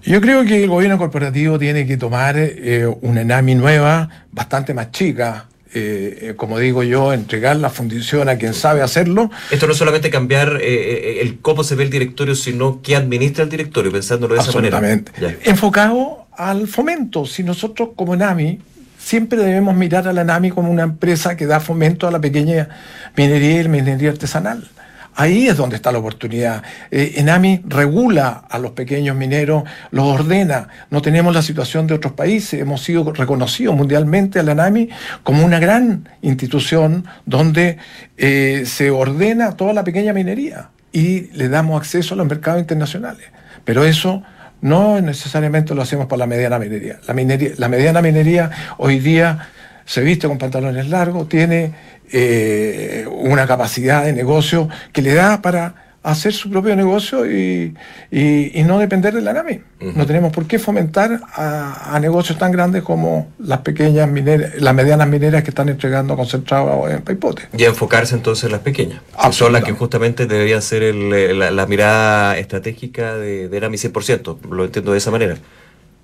Yo 0.05 0.21
creo 0.21 0.45
que 0.45 0.65
el 0.65 0.69
gobierno 0.69 0.99
corporativo 0.99 1.59
tiene 1.59 1.87
que 1.87 1.97
tomar 1.97 2.35
eh, 2.37 2.87
una 3.03 3.21
ENAMI 3.21 3.55
nueva, 3.55 4.09
bastante 4.33 4.75
más 4.75 4.91
chica, 4.91 5.47
eh, 5.75 6.19
eh, 6.21 6.35
como 6.37 6.59
digo 6.59 6.83
yo, 6.83 7.13
entregar 7.13 7.57
la 7.57 7.71
fundición 7.71 8.29
a 8.29 8.37
quien 8.37 8.53
sabe 8.53 8.83
hacerlo. 8.83 9.31
Esto 9.51 9.67
no 9.67 9.73
es 9.73 9.79
solamente 9.79 10.11
cambiar 10.11 10.61
el 10.61 11.39
cómo 11.41 11.63
se 11.63 11.77
ve 11.77 11.85
el 11.85 11.91
directorio, 11.91 12.35
sino 12.35 12.83
qué 12.83 12.97
administra 12.97 13.45
el 13.45 13.51
directorio, 13.51 13.93
pensándolo 13.93 14.35
de 14.35 14.41
esa 14.41 14.53
manera. 14.53 14.79
Absolutamente. 14.79 15.49
Enfocado 15.49 16.27
al 16.37 16.67
fomento. 16.67 17.25
Si 17.25 17.45
nosotros 17.45 17.91
como 17.95 18.15
ENAMI 18.15 18.59
siempre 19.03 19.39
debemos 19.39 19.75
mirar 19.75 20.09
a 20.09 20.13
la 20.13 20.25
NAMI 20.25 20.51
como 20.51 20.71
una 20.71 20.85
empresa 20.85 21.37
que 21.37 21.47
da 21.47 21.61
fomento 21.61 22.07
a 22.07 22.11
la 22.11 22.21
pequeña 22.21 22.69
minería 23.17 23.61
y 23.61 23.63
la 23.65 23.69
minería 23.69 24.11
artesanal. 24.11 24.69
Ahí 25.15 25.47
es 25.47 25.59
donde 25.59 25.77
está 25.77 25.93
la 25.93 25.99
oportunidad. 25.99 26.63
Eh, 26.91 27.15
Enami 27.17 27.61
regula 27.67 28.45
a 28.49 28.59
los 28.59 28.71
pequeños 28.71 29.15
mineros, 29.15 29.65
los 29.91 30.07
ordena. 30.07 30.69
No 30.89 31.03
tenemos 31.03 31.35
la 31.35 31.43
situación 31.43 31.87
de 31.87 31.95
otros 31.95 32.15
países. 32.15 32.61
Hemos 32.61 32.83
sido 32.83 33.13
reconocidos 33.13 33.77
mundialmente 33.77 34.39
a 34.39 34.43
la 34.43 34.53
Enami 34.53 34.89
como 35.23 35.45
una 35.45 35.59
gran 35.59 36.09
institución 36.23 37.05
donde 37.27 37.77
eh, 38.17 38.63
se 38.65 38.91
ordena 38.91 39.53
toda 39.57 39.75
la 39.75 39.85
pequeña 39.85 40.15
minería 40.15 40.71
y 40.93 41.31
le 41.33 41.51
damos 41.51 41.79
acceso 41.79 42.15
a 42.15 42.17
los 42.17 42.27
mercados 42.27 42.61
internacionales. 42.61 43.27
Pero 43.65 43.85
eso 43.85 44.23
no 44.63 45.01
necesariamente 45.01 45.75
lo 45.75 45.83
hacemos 45.83 46.07
por 46.07 46.19
la 46.19 46.27
mediana 46.27 46.59
minería. 46.59 46.99
La, 47.07 47.15
minería, 47.15 47.51
la 47.59 47.69
mediana 47.69 48.01
minería 48.01 48.51
hoy 48.79 48.99
día 48.99 49.49
se 49.85 50.01
viste 50.01 50.29
con 50.29 50.39
pantalones 50.39 50.89
largos, 50.89 51.29
tiene 51.29 51.75
eh, 52.13 53.07
una 53.11 53.47
capacidad 53.47 54.05
de 54.05 54.13
negocio 54.13 54.69
que 54.93 55.03
le 55.03 55.15
da 55.15 55.43
para 55.43 55.82
hacer 56.03 56.33
su 56.33 56.51
propio 56.51 56.75
negocio 56.75 57.31
y, 57.31 57.75
no 58.65 58.79
depender 58.79 59.15
de 59.15 59.21
la 59.21 59.33
NAMI. 59.33 59.61
No 59.95 60.07
tenemos 60.07 60.33
por 60.33 60.47
qué 60.47 60.59
fomentar 60.59 61.21
a, 61.35 61.99
negocios 62.01 62.39
tan 62.39 62.53
grandes 62.53 62.83
como 62.83 63.33
las 63.39 63.61
pequeñas 63.61 64.09
mineras, 64.09 64.53
las 64.59 64.75
medianas 64.75 65.09
mineras 65.09 65.43
que 65.43 65.51
están 65.51 65.69
entregando 65.69 66.17
concentrados 66.17 66.91
en 66.91 67.03
Paipote. 67.03 67.43
Y 67.57 67.65
enfocarse 67.65 68.15
entonces 68.15 68.45
en 68.45 68.53
las 68.53 68.61
pequeñas, 68.61 69.01
que 69.23 69.33
son 69.33 69.53
las 69.53 69.65
que 69.65 69.73
justamente 69.73 70.27
deberían 70.27 70.63
ser 70.63 70.95
la, 70.95 71.67
mirada 71.67 72.39
estratégica 72.39 73.15
de, 73.15 73.49
de 73.49 73.61
NAMI 73.61 73.77
100%, 73.77 74.51
lo 74.51 74.65
entiendo 74.65 74.93
de 74.93 74.99
esa 74.99 75.11
manera. 75.11 75.37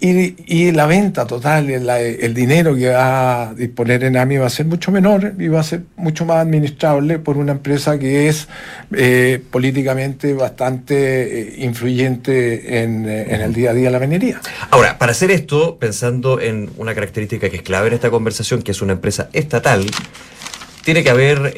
Y, 0.01 0.71
la 0.71 0.87
venta 0.87 1.27
total, 1.27 1.69
el, 1.71 2.33
dinero 2.33 2.77
que 2.77 2.89
va 2.91 3.49
a 3.49 3.55
disponer 3.55 4.05
en 4.05 4.17
AMI 4.17 4.37
va 4.37 4.47
a 4.47 4.51
ser 4.51 4.67
mucho 4.67 4.93
menor 4.93 5.35
y 5.37 5.49
va 5.49 5.59
a 5.59 5.65
ser 5.65 5.83
mucho 5.97 6.25
más 6.25 6.37
administrable 6.37 7.19
por 7.19 7.37
una 7.37 7.51
empresa 7.51 7.99
que 7.99 8.29
es 8.29 8.47
eh, 8.95 9.43
políticamente 9.51 10.35
bastante 10.35 11.41
eh, 11.41 11.65
influyente 11.65 12.81
en, 12.81 13.09
eh, 13.09 13.35
en, 13.35 13.41
el 13.41 13.53
día 13.53 13.71
a 13.71 13.75
día 13.75 13.87
de 13.87 13.91
la 13.91 13.99
minería. 13.99 14.41
Ahora, 14.71 14.99
para 14.99 15.11
hacer 15.11 15.33
esto, 15.33 15.79
pensando 15.79 16.41
en 16.41 16.71
una 16.77 16.95
característica 16.95 17.51
que 17.51 17.57
es 17.57 17.63
clave 17.63 17.89
en 17.89 17.95
esta 17.95 18.11
conversación, 18.11 18.63
que 18.63 18.71
es 18.71 18.81
una 18.81 18.93
empresa 18.93 19.31
estatal, 19.33 19.85
tiene 20.85 21.03
que 21.03 21.11
haber 21.11 21.55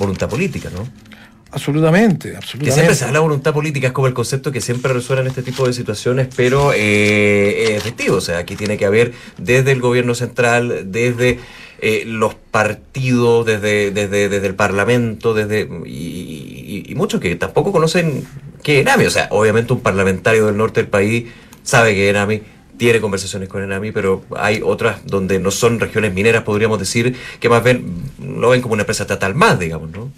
voluntad 0.00 0.28
política, 0.28 0.68
¿no? 0.74 1.07
Absolutamente, 1.50 2.36
absolutamente. 2.36 2.64
Que 2.64 2.72
siempre 2.72 2.94
se 2.94 3.04
habla 3.04 3.20
de 3.20 3.22
voluntad 3.22 3.54
política, 3.54 3.86
es 3.86 3.92
como 3.92 4.06
el 4.06 4.14
concepto 4.14 4.52
que 4.52 4.60
siempre 4.60 4.92
resuena 4.92 5.22
en 5.22 5.28
este 5.28 5.42
tipo 5.42 5.66
de 5.66 5.72
situaciones, 5.72 6.28
pero 6.36 6.72
eh, 6.74 7.74
efectivo. 7.76 8.16
O 8.16 8.20
sea, 8.20 8.38
aquí 8.38 8.54
tiene 8.54 8.76
que 8.76 8.84
haber 8.84 9.12
desde 9.38 9.72
el 9.72 9.80
gobierno 9.80 10.14
central, 10.14 10.92
desde 10.92 11.38
eh, 11.80 12.02
los 12.06 12.34
partidos, 12.34 13.46
desde, 13.46 13.90
desde, 13.92 14.28
desde, 14.28 14.46
el 14.46 14.54
parlamento, 14.54 15.32
desde 15.32 15.68
y, 15.86 16.92
muchos 16.96 17.20
que 17.20 17.34
tampoco 17.36 17.72
conocen 17.72 18.26
qué 18.62 18.78
es 18.78 18.82
ENAMI. 18.82 19.06
O 19.06 19.10
sea, 19.10 19.28
obviamente 19.30 19.72
un 19.72 19.80
parlamentario 19.80 20.46
del 20.46 20.56
norte 20.56 20.80
del 20.80 20.90
país 20.90 21.28
sabe 21.62 21.94
que 21.94 22.10
ENAMI 22.10 22.42
tiene 22.76 23.00
conversaciones 23.00 23.48
con 23.48 23.62
ENAMI, 23.62 23.92
pero 23.92 24.22
hay 24.36 24.60
otras 24.62 25.06
donde 25.06 25.38
no 25.38 25.50
son 25.50 25.80
regiones 25.80 26.12
mineras, 26.12 26.42
podríamos 26.42 26.78
decir, 26.78 27.16
que 27.40 27.48
más 27.48 27.64
bien 27.64 27.86
lo 28.22 28.50
ven 28.50 28.60
como 28.60 28.74
una 28.74 28.82
empresa 28.82 29.04
estatal 29.04 29.34
más, 29.34 29.58
digamos, 29.58 29.90
¿no? 29.90 30.10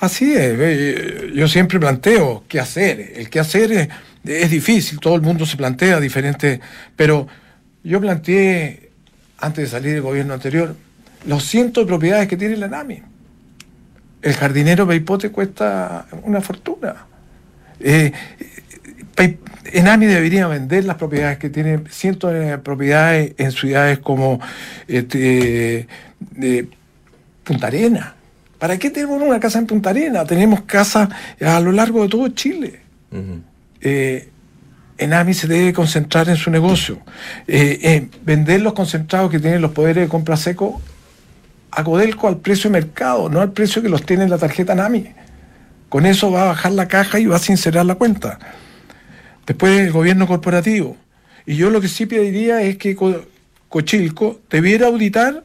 Así 0.00 0.32
es, 0.32 1.34
yo 1.34 1.46
siempre 1.46 1.78
planteo 1.78 2.44
qué 2.48 2.58
hacer. 2.58 3.12
El 3.16 3.28
qué 3.28 3.38
hacer 3.38 3.90
es, 4.24 4.50
difícil, 4.50 4.98
todo 4.98 5.14
el 5.14 5.20
mundo 5.20 5.44
se 5.44 5.58
plantea 5.58 6.00
diferente, 6.00 6.58
pero 6.96 7.28
yo 7.84 8.00
planteé, 8.00 8.90
antes 9.38 9.64
de 9.64 9.70
salir 9.70 9.92
del 9.92 10.00
gobierno 10.00 10.32
anterior, 10.32 10.74
los 11.26 11.44
cientos 11.44 11.84
de 11.84 11.88
propiedades 11.88 12.28
que 12.28 12.38
tiene 12.38 12.56
la 12.56 12.68
NAMI. 12.68 13.02
El 14.22 14.32
jardinero 14.32 14.86
Peipote 14.88 15.30
cuesta 15.30 16.06
una 16.22 16.40
fortuna. 16.40 17.06
Eh, 17.78 18.10
Enami 19.72 20.06
debería 20.06 20.46
vender 20.46 20.84
las 20.84 20.96
propiedades 20.96 21.36
que 21.36 21.50
tiene, 21.50 21.82
cientos 21.90 22.32
de 22.32 22.56
propiedades 22.56 23.34
en 23.36 23.52
ciudades 23.52 23.98
como 23.98 24.40
este, 24.88 25.86
Punta 27.44 27.66
Arena 27.66 28.14
¿Para 28.60 28.76
qué 28.78 28.90
tenemos 28.90 29.20
una 29.22 29.40
casa 29.40 29.58
en 29.58 29.66
Punta 29.66 29.88
Arena? 29.88 30.24
Tenemos 30.26 30.60
casas 30.60 31.08
a 31.40 31.58
lo 31.60 31.72
largo 31.72 32.02
de 32.02 32.08
todo 32.10 32.28
Chile. 32.28 32.80
Eh, 33.80 34.28
Enami 34.98 35.32
se 35.32 35.48
debe 35.48 35.72
concentrar 35.72 36.28
en 36.28 36.36
su 36.36 36.50
negocio. 36.50 36.98
Eh, 37.48 38.08
vender 38.22 38.60
los 38.60 38.74
concentrados 38.74 39.30
que 39.30 39.38
tienen 39.40 39.62
los 39.62 39.70
poderes 39.72 40.04
de 40.04 40.08
compra 40.08 40.36
seco 40.36 40.82
a 41.70 41.82
Codelco 41.82 42.28
al 42.28 42.36
precio 42.36 42.68
de 42.68 42.80
mercado, 42.80 43.30
no 43.30 43.40
al 43.40 43.52
precio 43.52 43.80
que 43.80 43.88
los 43.88 44.04
tiene 44.04 44.28
la 44.28 44.36
tarjeta 44.36 44.74
Enami. 44.74 45.08
Con 45.88 46.04
eso 46.04 46.30
va 46.30 46.42
a 46.42 46.46
bajar 46.48 46.72
la 46.72 46.86
caja 46.86 47.18
y 47.18 47.24
va 47.24 47.36
a 47.36 47.40
sincerar 47.40 47.86
la 47.86 47.94
cuenta. 47.94 48.38
Después 49.46 49.80
el 49.80 49.90
gobierno 49.90 50.26
corporativo. 50.26 50.98
Y 51.46 51.56
yo 51.56 51.70
lo 51.70 51.80
que 51.80 51.88
sí 51.88 52.04
pediría 52.04 52.60
es 52.60 52.76
que 52.76 52.94
Cochilco 53.70 54.40
debiera 54.50 54.88
auditar 54.88 55.44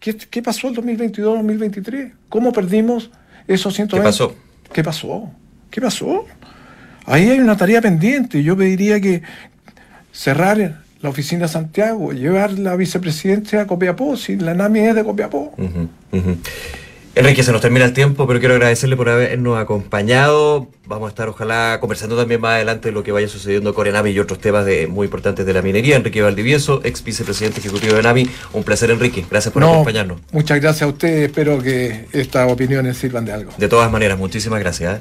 ¿Qué, 0.00 0.42
pasó 0.42 0.68
el 0.68 0.76
2022-2023? 0.76 2.12
¿Cómo 2.30 2.52
perdimos 2.52 3.10
esos 3.46 3.74
120? 3.74 3.96
¿Qué 3.96 4.02
pasó? 4.02 4.34
¿Qué 4.72 4.82
pasó? 4.82 5.30
¿Qué 5.70 5.80
pasó? 5.80 6.24
Ahí 7.04 7.28
hay 7.28 7.38
una 7.38 7.56
tarea 7.56 7.82
pendiente. 7.82 8.42
Yo 8.42 8.56
pediría 8.56 8.98
que 8.98 9.22
cerrar 10.10 10.80
la 11.02 11.08
oficina 11.08 11.42
de 11.42 11.48
Santiago, 11.48 12.12
llevar 12.12 12.58
la 12.58 12.76
vicepresidencia 12.76 13.62
a 13.62 13.66
Copiapó, 13.66 14.16
si 14.16 14.36
la 14.36 14.54
NAMI 14.54 14.80
es 14.80 14.94
de 14.94 15.04
Copiapó. 15.04 15.54
Enrique, 17.16 17.42
se 17.42 17.50
nos 17.50 17.60
termina 17.60 17.84
el 17.84 17.92
tiempo, 17.92 18.24
pero 18.28 18.38
quiero 18.38 18.54
agradecerle 18.54 18.96
por 18.96 19.08
habernos 19.08 19.58
acompañado. 19.58 20.68
Vamos 20.86 21.06
a 21.06 21.10
estar, 21.10 21.28
ojalá, 21.28 21.78
conversando 21.80 22.16
también 22.16 22.40
más 22.40 22.52
adelante 22.52 22.88
de 22.88 22.92
lo 22.92 23.02
que 23.02 23.10
vaya 23.10 23.26
sucediendo 23.26 23.74
con 23.74 23.88
Enami 23.88 24.10
y 24.10 24.20
otros 24.20 24.38
temas 24.38 24.64
de, 24.64 24.86
muy 24.86 25.06
importantes 25.06 25.44
de 25.44 25.52
la 25.52 25.60
minería. 25.60 25.96
Enrique 25.96 26.22
Valdivieso, 26.22 26.80
ex 26.84 27.02
vicepresidente 27.02 27.58
ejecutivo 27.58 27.94
de 27.94 28.00
Enami. 28.00 28.30
Un 28.52 28.62
placer, 28.62 28.92
Enrique. 28.92 29.24
Gracias 29.28 29.52
por 29.52 29.64
acompañarnos. 29.64 30.20
Muchas 30.30 30.60
gracias 30.60 30.82
a 30.82 30.86
usted. 30.86 31.24
Espero 31.24 31.60
que 31.60 32.06
estas 32.12 32.50
opiniones 32.50 32.96
sirvan 32.96 33.24
de 33.24 33.32
algo. 33.32 33.52
De 33.58 33.68
todas 33.68 33.90
maneras, 33.90 34.16
muchísimas 34.16 34.60
gracias. 34.60 34.98
¿eh? 34.98 35.00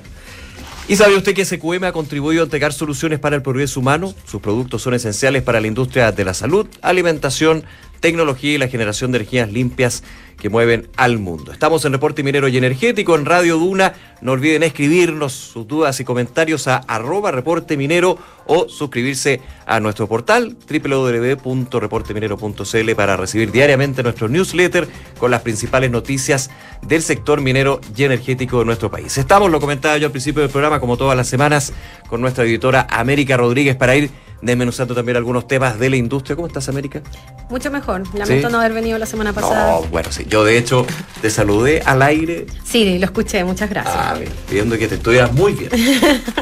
¿Y 0.89 0.95
sabe 0.95 1.15
usted 1.15 1.35
que 1.35 1.45
SQM 1.45 1.83
ha 1.83 1.91
contribuido 1.91 2.41
a 2.41 2.45
entregar 2.45 2.73
soluciones 2.73 3.19
para 3.19 3.35
el 3.35 3.43
progreso 3.43 3.79
humano? 3.79 4.15
Sus 4.25 4.41
productos 4.41 4.81
son 4.81 4.95
esenciales 4.95 5.43
para 5.43 5.61
la 5.61 5.67
industria 5.67 6.11
de 6.11 6.25
la 6.25 6.33
salud, 6.33 6.65
alimentación, 6.81 7.63
tecnología 7.99 8.53
y 8.53 8.57
la 8.57 8.67
generación 8.67 9.11
de 9.11 9.19
energías 9.19 9.51
limpias 9.51 10.03
que 10.39 10.49
mueven 10.49 10.89
al 10.95 11.19
mundo. 11.19 11.51
Estamos 11.51 11.83
en 11.85 11.91
Reporte 11.91 12.23
Minero 12.23 12.47
y 12.47 12.57
Energético 12.57 13.15
en 13.15 13.25
Radio 13.25 13.57
Duna. 13.57 13.93
No 14.21 14.31
olviden 14.31 14.63
escribirnos 14.63 15.33
sus 15.33 15.67
dudas 15.67 15.99
y 15.99 16.05
comentarios 16.05 16.67
a 16.67 16.77
arroba 16.77 17.31
reporte 17.31 17.77
minero 17.77 18.17
o 18.45 18.69
suscribirse 18.69 19.41
a 19.65 19.79
nuestro 19.79 20.07
portal 20.07 20.55
www.reporteminero.cl 20.67 22.95
para 22.95 23.17
recibir 23.17 23.51
diariamente 23.51 24.01
nuestro 24.01 24.29
newsletter 24.29 24.87
con 25.19 25.29
las 25.31 25.41
principales 25.41 25.91
noticias 25.91 26.49
del 26.81 27.01
sector 27.01 27.41
minero 27.41 27.81
y 27.95 28.03
energético 28.03 28.59
de 28.59 28.65
nuestro 28.65 28.89
país. 28.89 29.17
Estamos, 29.17 29.51
lo 29.51 29.59
comentaba 29.59 29.97
yo 29.97 30.05
al 30.07 30.11
principio 30.11 30.41
del 30.41 30.51
programa, 30.51 30.79
como 30.79 30.95
todas 30.97 31.17
las 31.17 31.27
semanas, 31.27 31.73
con 32.07 32.21
nuestra 32.21 32.45
editora 32.45 32.87
América 32.89 33.37
Rodríguez 33.37 33.75
para 33.75 33.95
ir 33.95 34.09
desmenuzando 34.41 34.95
también 34.95 35.17
algunos 35.17 35.47
temas 35.47 35.79
de 35.79 35.89
la 35.89 35.97
industria. 35.97 36.35
¿Cómo 36.35 36.47
estás, 36.47 36.69
América? 36.69 37.01
Mucho 37.49 37.71
mejor. 37.71 38.03
Lamento 38.15 38.49
no 38.49 38.59
haber 38.59 38.73
venido 38.73 38.97
la 38.97 39.05
semana 39.05 39.33
pasada. 39.33 39.71
No, 39.71 39.83
bueno, 39.87 40.11
sí. 40.11 40.25
Yo, 40.27 40.43
de 40.43 40.57
hecho, 40.57 40.85
te 41.21 41.29
saludé 41.29 41.81
al 41.81 42.01
aire. 42.01 42.45
Sí, 42.63 42.99
lo 42.99 43.05
escuché. 43.05 43.43
Muchas 43.43 43.69
gracias. 43.69 43.95
Ah, 43.95 44.17
pidiendo 44.47 44.77
que 44.77 44.87
te 44.87 44.95
estuvieras 44.95 45.33
muy 45.33 45.53
bien. 45.53 45.71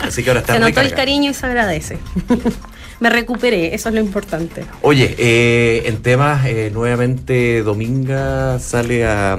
Así 0.01 0.23
que 0.23 0.29
ahora 0.29 0.41
estás 0.41 0.55
Se 0.55 0.59
notó 0.59 0.81
el 0.81 0.93
cariño 0.93 1.31
y 1.31 1.33
se 1.33 1.45
agradece. 1.45 1.97
Me 2.99 3.11
recuperé, 3.11 3.75
eso 3.75 3.89
es 3.89 3.95
lo 3.95 4.01
importante. 4.01 4.65
Oye, 4.81 5.15
eh, 5.19 5.83
en 5.85 6.01
temas, 6.01 6.47
eh, 6.47 6.71
nuevamente 6.73 7.61
Dominga 7.61 8.57
sale 8.57 9.05
a 9.05 9.37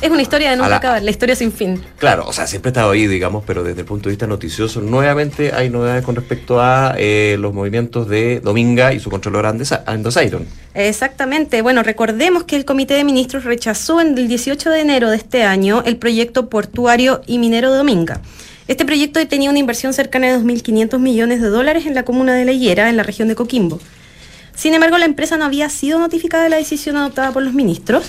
es 0.00 0.10
una 0.10 0.22
historia 0.22 0.50
de 0.50 0.56
nunca 0.56 0.76
acabar, 0.76 1.02
la 1.02 1.10
historia 1.10 1.36
sin 1.36 1.52
fin. 1.52 1.82
Claro, 1.98 2.24
o 2.26 2.32
sea, 2.32 2.46
siempre 2.46 2.70
he 2.70 2.72
estado 2.72 2.90
ahí, 2.90 3.06
digamos, 3.06 3.44
pero 3.46 3.62
desde 3.62 3.80
el 3.80 3.86
punto 3.86 4.08
de 4.08 4.12
vista 4.12 4.26
noticioso, 4.26 4.80
nuevamente 4.80 5.52
hay 5.52 5.70
novedades 5.70 6.04
con 6.04 6.16
respecto 6.16 6.60
a 6.60 6.94
eh, 6.98 7.36
los 7.38 7.52
movimientos 7.52 8.08
de 8.08 8.40
Dominga 8.40 8.92
y 8.92 9.00
su 9.00 9.10
controlador 9.10 9.54
Andosiron. 9.86 10.46
Exactamente. 10.74 11.62
Bueno, 11.62 11.82
recordemos 11.82 12.44
que 12.44 12.56
el 12.56 12.64
Comité 12.64 12.94
de 12.94 13.04
Ministros 13.04 13.44
rechazó 13.44 14.00
en 14.00 14.16
el 14.16 14.28
18 14.28 14.70
de 14.70 14.80
enero 14.80 15.10
de 15.10 15.16
este 15.16 15.42
año 15.42 15.82
el 15.84 15.96
proyecto 15.96 16.48
portuario 16.48 17.22
y 17.26 17.38
minero 17.38 17.70
de 17.70 17.78
Dominga. 17.78 18.20
Este 18.68 18.84
proyecto 18.84 19.26
tenía 19.26 19.50
una 19.50 19.58
inversión 19.58 19.92
cercana 19.92 20.28
de 20.28 20.38
2.500 20.38 20.98
millones 21.00 21.42
de 21.42 21.48
dólares 21.48 21.86
en 21.86 21.94
la 21.94 22.04
comuna 22.04 22.34
de 22.34 22.44
La 22.44 22.52
Higuera, 22.52 22.88
en 22.88 22.96
la 22.96 23.02
región 23.02 23.26
de 23.26 23.34
Coquimbo. 23.34 23.80
Sin 24.54 24.74
embargo, 24.74 24.98
la 24.98 25.04
empresa 25.04 25.36
no 25.36 25.44
había 25.44 25.68
sido 25.68 25.98
notificada 25.98 26.44
de 26.44 26.50
la 26.50 26.56
decisión 26.56 26.96
adoptada 26.96 27.32
por 27.32 27.42
los 27.42 27.54
ministros 27.54 28.04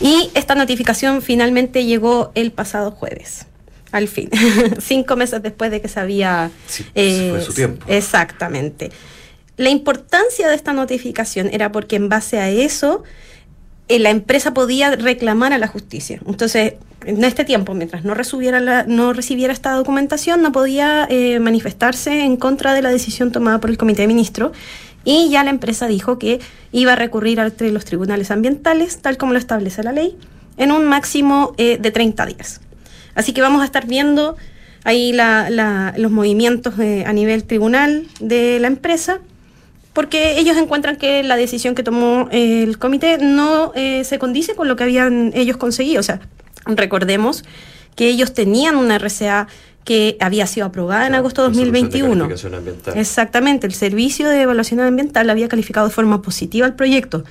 y 0.00 0.30
esta 0.34 0.54
notificación 0.54 1.22
finalmente 1.22 1.84
llegó 1.84 2.32
el 2.34 2.52
pasado 2.52 2.90
jueves. 2.90 3.46
Al 3.92 4.08
fin, 4.08 4.30
cinco 4.80 5.16
meses 5.16 5.42
después 5.42 5.70
de 5.70 5.80
que 5.80 5.88
se 5.88 6.00
había... 6.00 6.50
Sí, 6.66 6.84
eh, 6.94 7.28
fue 7.30 7.40
su 7.42 7.54
tiempo. 7.54 7.86
Exactamente. 7.88 8.90
La 9.56 9.70
importancia 9.70 10.48
de 10.48 10.54
esta 10.54 10.72
notificación 10.72 11.48
era 11.50 11.72
porque 11.72 11.96
en 11.96 12.08
base 12.08 12.38
a 12.38 12.50
eso 12.50 13.04
eh, 13.88 13.98
la 13.98 14.10
empresa 14.10 14.52
podía 14.52 14.94
reclamar 14.96 15.52
a 15.52 15.58
la 15.58 15.68
justicia. 15.68 16.20
Entonces, 16.26 16.74
en 17.04 17.22
este 17.24 17.44
tiempo, 17.44 17.72
mientras 17.72 18.04
no 18.04 18.14
recibiera, 18.14 18.60
la, 18.60 18.82
no 18.82 19.12
recibiera 19.12 19.52
esta 19.52 19.72
documentación, 19.72 20.42
no 20.42 20.50
podía 20.50 21.06
eh, 21.08 21.38
manifestarse 21.38 22.24
en 22.24 22.36
contra 22.36 22.74
de 22.74 22.82
la 22.82 22.90
decisión 22.90 23.30
tomada 23.30 23.60
por 23.60 23.70
el 23.70 23.78
Comité 23.78 24.02
de 24.02 24.08
Ministros 24.08 24.52
y 25.06 25.30
ya 25.30 25.44
la 25.44 25.50
empresa 25.50 25.86
dijo 25.86 26.18
que 26.18 26.40
iba 26.72 26.92
a 26.92 26.96
recurrir 26.96 27.40
ante 27.40 27.70
los 27.70 27.84
tribunales 27.84 28.30
ambientales, 28.30 28.98
tal 29.00 29.16
como 29.16 29.32
lo 29.32 29.38
establece 29.38 29.84
la 29.84 29.92
ley, 29.92 30.18
en 30.58 30.72
un 30.72 30.84
máximo 30.84 31.54
eh, 31.56 31.78
de 31.80 31.90
30 31.92 32.26
días. 32.26 32.60
Así 33.14 33.32
que 33.32 33.40
vamos 33.40 33.62
a 33.62 33.64
estar 33.64 33.86
viendo 33.86 34.36
ahí 34.84 35.12
los 35.96 36.10
movimientos 36.10 36.74
a 36.78 37.12
nivel 37.12 37.44
tribunal 37.44 38.06
de 38.20 38.58
la 38.60 38.66
empresa, 38.66 39.20
porque 39.92 40.38
ellos 40.38 40.56
encuentran 40.56 40.96
que 40.96 41.22
la 41.22 41.36
decisión 41.36 41.74
que 41.74 41.82
tomó 41.82 42.28
el 42.30 42.76
comité 42.78 43.18
no 43.18 43.72
eh, 43.74 44.04
se 44.04 44.18
condice 44.18 44.54
con 44.54 44.68
lo 44.68 44.76
que 44.76 44.84
habían 44.84 45.30
ellos 45.34 45.56
conseguido. 45.56 46.00
O 46.00 46.02
sea, 46.02 46.20
recordemos 46.66 47.44
que 47.94 48.08
ellos 48.08 48.34
tenían 48.34 48.76
una 48.76 48.98
RCA 48.98 49.46
que 49.86 50.16
había 50.20 50.48
sido 50.48 50.66
aprobada 50.66 51.06
en 51.06 51.14
agosto 51.14 51.42
de 51.42 51.48
2021. 51.48 52.28
Exactamente, 52.96 53.68
el 53.68 53.72
Servicio 53.72 54.28
de 54.28 54.42
Evaluación 54.42 54.80
Ambiental 54.80 55.30
había 55.30 55.48
calificado 55.48 55.86
de 55.86 55.94
forma 55.94 56.20
positiva 56.22 56.66
el 56.66 56.74
proyecto. 56.74 57.24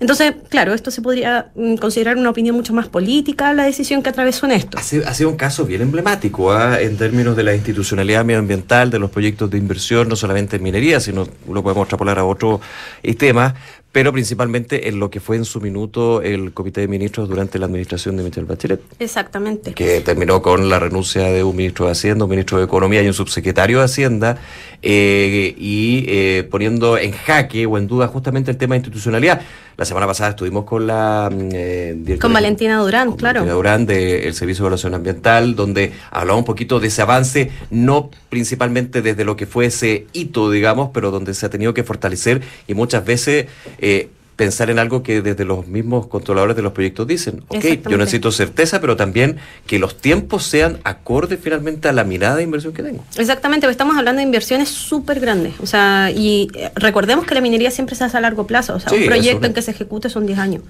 Entonces, 0.00 0.32
claro, 0.48 0.74
esto 0.74 0.90
se 0.90 1.02
podría 1.02 1.50
mm, 1.54 1.76
considerar 1.76 2.16
una 2.16 2.30
opinión 2.30 2.56
mucho 2.56 2.72
más 2.72 2.88
política, 2.88 3.52
la 3.52 3.64
decisión 3.64 4.02
que 4.02 4.08
atravesó 4.08 4.46
en 4.46 4.52
esto. 4.52 4.76
Ha 4.78 4.82
sido, 4.82 5.28
un 5.28 5.36
caso 5.36 5.66
bien 5.66 5.82
emblemático 5.82 6.50
¿ah? 6.50 6.80
en 6.80 6.96
términos 6.96 7.36
de 7.36 7.44
la 7.44 7.54
institucionalidad 7.54 8.24
medioambiental, 8.24 8.90
de 8.90 8.98
los 8.98 9.10
proyectos 9.10 9.50
de 9.50 9.58
inversión, 9.58 10.08
no 10.08 10.16
solamente 10.16 10.56
en 10.56 10.62
minería, 10.62 10.98
sino 10.98 11.28
lo 11.48 11.62
podemos 11.62 11.84
extrapolar 11.84 12.18
a 12.18 12.24
otros 12.24 12.60
eh, 13.02 13.14
temas 13.14 13.54
pero 13.92 14.12
principalmente 14.12 14.88
en 14.88 15.00
lo 15.00 15.10
que 15.10 15.18
fue 15.18 15.36
en 15.36 15.44
su 15.44 15.60
minuto 15.60 16.22
el 16.22 16.52
Comité 16.52 16.80
de 16.80 16.88
Ministros 16.88 17.28
durante 17.28 17.58
la 17.58 17.66
administración 17.66 18.16
de 18.16 18.22
Michelle 18.22 18.46
Bachelet. 18.46 18.80
Exactamente. 18.98 19.72
Que 19.74 20.00
terminó 20.00 20.42
con 20.42 20.68
la 20.68 20.78
renuncia 20.78 21.24
de 21.24 21.42
un 21.42 21.56
ministro 21.56 21.86
de 21.86 21.92
Hacienda, 21.92 22.24
un 22.24 22.30
ministro 22.30 22.58
de 22.58 22.64
Economía 22.64 23.02
y 23.02 23.08
un 23.08 23.14
subsecretario 23.14 23.78
de 23.78 23.84
Hacienda, 23.84 24.38
eh, 24.82 25.54
y 25.58 26.04
eh, 26.08 26.48
poniendo 26.50 26.96
en 26.96 27.12
jaque 27.12 27.66
o 27.66 27.76
en 27.76 27.86
duda 27.86 28.08
justamente 28.08 28.50
el 28.50 28.56
tema 28.56 28.74
de 28.74 28.78
institucionalidad. 28.78 29.42
La 29.76 29.86
semana 29.86 30.06
pasada 30.06 30.30
estuvimos 30.30 30.64
con 30.64 30.86
la 30.86 31.30
mm, 31.32 31.48
eh, 31.52 32.18
Con 32.20 32.32
Valentina 32.32 32.78
Durán, 32.78 33.12
claro. 33.12 33.40
Valentina 33.40 33.54
Durán 33.54 33.86
del 33.86 34.34
Servicio 34.34 34.62
de 34.62 34.66
Evaluación 34.66 34.94
Ambiental, 34.94 35.56
donde 35.56 35.92
hablaba 36.10 36.38
un 36.38 36.44
poquito 36.44 36.80
de 36.80 36.88
ese 36.88 37.02
avance, 37.02 37.50
no 37.70 38.10
principalmente 38.28 39.02
desde 39.02 39.24
lo 39.24 39.36
que 39.36 39.46
fue 39.46 39.66
ese 39.66 40.06
hito, 40.12 40.50
digamos, 40.50 40.90
pero 40.92 41.10
donde 41.10 41.34
se 41.34 41.46
ha 41.46 41.50
tenido 41.50 41.72
que 41.72 41.82
fortalecer 41.82 42.42
y 42.66 42.74
muchas 42.74 43.04
veces 43.04 43.46
eh, 43.80 44.10
pensar 44.40 44.70
en 44.70 44.78
algo 44.78 45.02
que 45.02 45.20
desde 45.20 45.44
los 45.44 45.66
mismos 45.66 46.06
controladores 46.06 46.56
de 46.56 46.62
los 46.62 46.72
proyectos 46.72 47.06
dicen, 47.06 47.44
ok, 47.48 47.62
yo 47.90 47.98
necesito 47.98 48.32
certeza, 48.32 48.80
pero 48.80 48.96
también 48.96 49.36
que 49.66 49.78
los 49.78 49.98
tiempos 49.98 50.44
sean 50.44 50.78
acordes 50.82 51.38
finalmente 51.42 51.88
a 51.88 51.92
la 51.92 52.04
mirada 52.04 52.36
de 52.36 52.44
inversión 52.44 52.72
que 52.72 52.82
tengo. 52.82 53.04
Exactamente, 53.18 53.66
pues 53.66 53.74
estamos 53.74 53.98
hablando 53.98 54.20
de 54.20 54.24
inversiones 54.24 54.70
súper 54.70 55.20
grandes, 55.20 55.52
o 55.60 55.66
sea, 55.66 56.10
y 56.10 56.48
eh, 56.54 56.70
recordemos 56.74 57.26
que 57.26 57.34
la 57.34 57.42
minería 57.42 57.70
siempre 57.70 57.94
se 57.96 58.04
hace 58.04 58.16
a 58.16 58.20
largo 58.22 58.46
plazo, 58.46 58.76
o 58.76 58.80
sea, 58.80 58.90
un 58.94 59.04
proyecto 59.04 59.44
en 59.44 59.52
que 59.52 59.60
se 59.60 59.72
ejecute 59.72 60.08
son 60.08 60.24
10 60.24 60.38
años. 60.38 60.62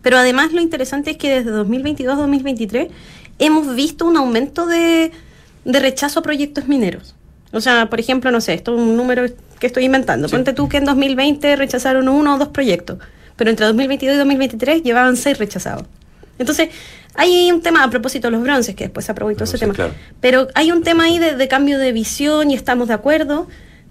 Pero 0.00 0.16
además 0.16 0.54
lo 0.54 0.62
interesante 0.62 1.10
es 1.10 1.18
que 1.18 1.28
desde 1.28 1.50
2022 1.50 2.14
a 2.14 2.20
2023 2.22 2.88
hemos 3.38 3.76
visto 3.76 4.06
un 4.06 4.16
aumento 4.16 4.64
de, 4.66 5.10
de 5.66 5.78
rechazo 5.78 6.20
a 6.20 6.22
proyectos 6.22 6.68
mineros. 6.68 7.14
O 7.52 7.60
sea, 7.60 7.90
por 7.90 8.00
ejemplo, 8.00 8.30
no 8.30 8.40
sé, 8.40 8.54
esto 8.54 8.74
es 8.74 8.80
un 8.80 8.96
número 8.96 9.26
que 9.60 9.68
estoy 9.68 9.84
inventando. 9.84 10.28
Ponte 10.28 10.52
tú 10.52 10.68
que 10.68 10.78
en 10.78 10.86
2020 10.86 11.54
rechazaron 11.54 12.08
uno 12.08 12.34
o 12.34 12.38
dos 12.38 12.48
proyectos, 12.48 12.98
pero 13.36 13.50
entre 13.50 13.66
2022 13.66 14.14
y 14.14 14.18
2023 14.18 14.82
llevaban 14.82 15.16
seis 15.16 15.38
rechazados. 15.38 15.86
Entonces, 16.38 16.70
hay 17.14 17.52
un 17.52 17.60
tema 17.60 17.84
a 17.84 17.90
propósito 17.90 18.28
de 18.28 18.32
los 18.32 18.42
bronces, 18.42 18.74
que 18.74 18.84
después 18.84 19.04
se 19.04 19.12
aprobó 19.12 19.32
todo 19.34 19.44
ese 19.44 19.58
tema. 19.58 19.74
Pero 20.20 20.48
hay 20.54 20.72
un 20.72 20.82
tema 20.82 21.04
ahí 21.04 21.18
de, 21.18 21.48
cambio 21.48 21.78
de 21.78 21.92
visión 21.92 22.50
y 22.50 22.54
estamos 22.54 22.88
de 22.88 22.94
acuerdo, 22.94 23.46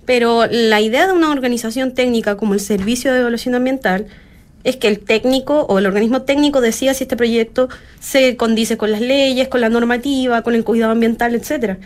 pero 0.05 0.47
la 0.49 0.81
idea 0.81 1.05
de 1.05 1.13
una 1.13 1.31
organización 1.31 1.93
técnica 1.93 2.35
como 2.37 2.55
el 2.55 2.59
Servicio 2.59 3.13
de 3.13 3.19
Evaluación 3.19 3.53
Ambiental 3.53 4.07
es 4.63 4.77
que 4.77 4.87
el 4.87 4.99
técnico 4.99 5.61
o 5.69 5.77
el 5.77 5.85
organismo 5.85 6.23
técnico 6.23 6.59
decida 6.59 6.93
si 6.93 7.03
este 7.03 7.15
proyecto 7.15 7.69
se 7.99 8.35
condice 8.35 8.77
con 8.77 8.91
las 8.91 9.01
leyes, 9.01 9.47
con 9.47 9.61
la 9.61 9.69
normativa, 9.69 10.41
con 10.41 10.55
el 10.55 10.63
cuidado 10.63 10.91
ambiental, 10.91 11.35
etcétera. 11.35 11.77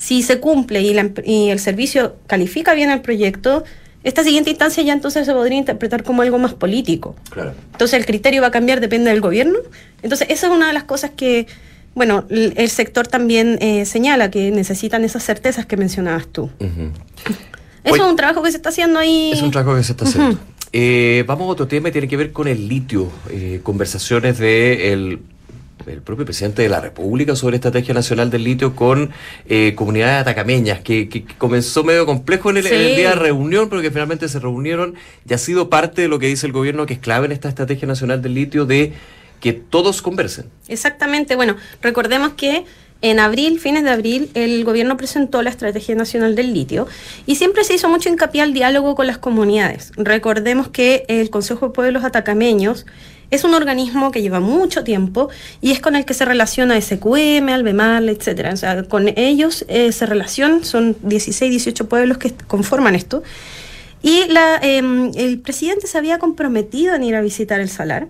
Si 0.00 0.22
se 0.22 0.40
cumple 0.40 0.80
y, 0.80 1.50
el 1.50 1.58
servicio 1.58 2.16
califica 2.26 2.72
bien 2.72 2.90
el 2.90 3.02
proyecto, 3.02 3.64
esta 4.02 4.24
siguiente 4.24 4.48
instancia 4.48 4.82
ya 4.82 4.94
entonces 4.94 5.26
se 5.26 5.32
podría 5.34 5.58
interpretar 5.58 6.04
como 6.04 6.22
algo 6.22 6.38
más 6.38 6.54
político. 6.54 7.14
Entonces 7.72 7.98
el 8.00 8.06
criterio 8.06 8.40
va 8.40 8.48
a 8.48 8.50
cambiar, 8.50 8.80
depende 8.80 9.10
del 9.10 9.20
gobierno. 9.20 9.58
Entonces 10.02 10.26
esa 10.30 10.46
es 10.46 10.52
una 10.54 10.68
de 10.68 10.72
las 10.72 10.84
cosas 10.84 11.10
que, 11.14 11.46
bueno, 11.94 12.24
el, 12.30 12.70
sector 12.70 13.08
también 13.08 13.58
eh, 13.60 13.84
señala 13.84 14.30
que 14.30 14.50
necesitan 14.50 15.04
esas 15.04 15.22
certezas 15.22 15.66
que 15.66 15.76
mencionabas 15.76 16.26
tú. 16.28 16.48
Eso 17.84 17.96
es 17.96 18.00
un 18.00 18.16
trabajo 18.16 18.42
que 18.42 18.50
se 18.50 18.56
está 18.56 18.70
haciendo 18.70 18.98
ahí. 18.98 19.32
Es 19.34 19.42
un 19.42 19.50
trabajo 19.50 19.76
que 19.76 19.84
se 19.84 19.92
está 19.92 20.06
haciendo. 20.06 20.38
Eh, 20.72 21.24
vamos 21.26 21.48
a 21.48 21.50
otro 21.50 21.66
tema 21.66 21.90
y 21.90 21.92
tiene 21.92 22.08
que 22.08 22.16
ver 22.16 22.32
con 22.32 22.48
el 22.48 22.68
litio. 22.68 23.10
Eh, 23.28 23.60
conversaciones 23.62 24.38
de 24.38 25.18
el 25.86 26.00
el 26.00 26.02
propio 26.02 26.24
presidente 26.24 26.62
de 26.62 26.68
la 26.68 26.80
República 26.80 27.36
sobre 27.36 27.56
Estrategia 27.56 27.94
Nacional 27.94 28.30
del 28.30 28.44
Litio 28.44 28.74
con 28.74 29.10
eh, 29.48 29.74
comunidades 29.76 30.22
atacameñas, 30.22 30.80
que, 30.80 31.24
comenzó 31.38 31.84
medio 31.84 32.06
complejo 32.06 32.50
en 32.50 32.58
el, 32.58 32.64
día 32.64 33.10
de 33.10 33.14
reunión, 33.14 33.68
pero 33.68 33.82
que 33.82 33.90
finalmente 33.90 34.28
se 34.28 34.38
reunieron 34.40 34.94
y 35.28 35.34
ha 35.34 35.38
sido 35.38 35.70
parte 35.70 36.02
de 36.02 36.08
lo 36.08 36.18
que 36.18 36.26
dice 36.26 36.46
el 36.46 36.52
gobierno 36.52 36.86
que 36.86 36.94
es 36.94 37.00
clave 37.00 37.26
en 37.26 37.32
esta 37.32 37.48
Estrategia 37.48 37.86
Nacional 37.86 38.22
del 38.22 38.34
Litio 38.34 38.66
de 38.66 38.92
que 39.40 39.52
todos 39.52 40.02
conversen. 40.02 40.46
Exactamente, 40.68 41.34
bueno, 41.36 41.56
recordemos 41.82 42.34
que 42.34 42.64
en 43.02 43.18
abril, 43.18 43.58
fines 43.58 43.82
de 43.82 43.90
abril, 43.90 44.30
el 44.34 44.62
gobierno 44.64 44.98
presentó 44.98 45.42
la 45.42 45.48
Estrategia 45.48 45.94
Nacional 45.94 46.34
del 46.34 46.52
Litio 46.52 46.86
y 47.24 47.36
siempre 47.36 47.64
se 47.64 47.74
hizo 47.74 47.88
mucho 47.88 48.10
hincapié 48.10 48.42
al 48.42 48.52
diálogo 48.52 48.94
con 48.94 49.06
las 49.06 49.16
comunidades. 49.16 49.92
Recordemos 49.96 50.68
que 50.68 51.04
el 51.08 51.30
Consejo 51.30 51.68
de 51.68 51.72
Pueblos 51.72 52.04
Atacameños 52.04 52.84
es 53.30 53.44
un 53.44 53.54
organismo 53.54 54.10
que 54.10 54.22
lleva 54.22 54.40
mucho 54.40 54.84
tiempo 54.84 55.28
y 55.60 55.70
es 55.70 55.80
con 55.80 55.96
el 55.96 56.04
que 56.04 56.14
se 56.14 56.24
relaciona 56.24 56.80
SQM, 56.80 57.48
Albemal, 57.48 58.08
etcétera. 58.08 58.52
O 58.52 58.56
sea, 58.56 58.82
con 58.84 59.08
ellos 59.16 59.64
eh, 59.68 59.92
se 59.92 60.06
relacionan, 60.06 60.64
son 60.64 60.96
16, 61.02 61.50
18 61.50 61.88
pueblos 61.88 62.18
que 62.18 62.32
conforman 62.46 62.94
esto. 62.94 63.22
Y 64.02 64.22
em, 64.62 65.12
el 65.14 65.38
presidente 65.40 65.86
se 65.86 65.98
había 65.98 66.18
comprometido 66.18 66.94
en 66.94 67.04
ir 67.04 67.14
a 67.14 67.20
visitar 67.20 67.60
el 67.60 67.68
Salar 67.68 68.08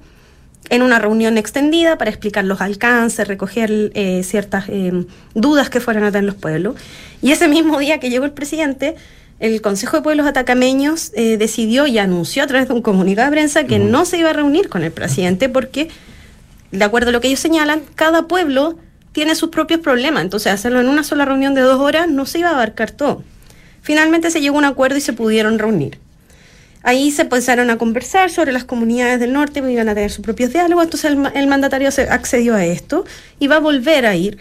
en 0.68 0.82
una 0.82 0.98
reunión 0.98 1.36
extendida 1.36 1.98
para 1.98 2.10
explicar 2.10 2.44
los 2.44 2.60
alcances, 2.60 3.26
recoger 3.26 3.90
eh, 3.94 4.22
ciertas 4.22 4.68
em, 4.68 5.06
dudas 5.34 5.68
que 5.68 5.80
fueran 5.80 6.04
a 6.04 6.12
tener 6.12 6.24
los 6.24 6.36
pueblos. 6.36 6.76
Y 7.22 7.32
ese 7.32 7.48
mismo 7.48 7.78
día 7.78 7.98
que 7.98 8.08
llegó 8.08 8.24
el 8.24 8.32
presidente, 8.32 8.94
el 9.40 9.62
Consejo 9.62 9.96
de 9.96 10.02
Pueblos 10.02 10.26
Atacameños 10.26 11.12
eh, 11.14 11.38
decidió 11.38 11.86
y 11.86 11.98
anunció 11.98 12.42
a 12.42 12.46
través 12.46 12.68
de 12.68 12.74
un 12.74 12.82
comunicado 12.82 13.30
de 13.30 13.36
prensa 13.36 13.64
que 13.64 13.78
no 13.78 14.04
se 14.04 14.18
iba 14.18 14.30
a 14.30 14.34
reunir 14.34 14.68
con 14.68 14.84
el 14.84 14.92
presidente 14.92 15.48
porque, 15.48 15.88
de 16.70 16.84
acuerdo 16.84 17.08
a 17.08 17.12
lo 17.12 17.22
que 17.22 17.28
ellos 17.28 17.40
señalan, 17.40 17.82
cada 17.94 18.28
pueblo 18.28 18.78
tiene 19.12 19.34
sus 19.34 19.48
propios 19.48 19.80
problemas. 19.80 20.22
Entonces, 20.22 20.52
hacerlo 20.52 20.80
en 20.80 20.88
una 20.88 21.02
sola 21.02 21.24
reunión 21.24 21.54
de 21.54 21.62
dos 21.62 21.80
horas 21.80 22.08
no 22.08 22.26
se 22.26 22.40
iba 22.40 22.50
a 22.50 22.52
abarcar 22.52 22.90
todo. 22.90 23.24
Finalmente 23.80 24.30
se 24.30 24.42
llegó 24.42 24.56
a 24.56 24.58
un 24.58 24.64
acuerdo 24.66 24.98
y 24.98 25.00
se 25.00 25.14
pudieron 25.14 25.58
reunir. 25.58 25.98
Ahí 26.82 27.10
se 27.10 27.22
empezaron 27.22 27.70
a 27.70 27.78
conversar 27.78 28.30
sobre 28.30 28.52
las 28.52 28.64
comunidades 28.64 29.20
del 29.20 29.32
norte, 29.32 29.60
iban 29.60 29.88
a 29.88 29.94
tener 29.94 30.10
sus 30.10 30.22
propios 30.22 30.52
diálogos, 30.52 30.84
entonces 30.84 31.12
el, 31.12 31.26
el 31.34 31.46
mandatario 31.46 31.88
accedió 32.10 32.54
a 32.54 32.64
esto 32.64 33.04
y 33.38 33.48
va 33.48 33.56
a 33.56 33.60
volver 33.60 34.06
a 34.06 34.16
ir 34.16 34.38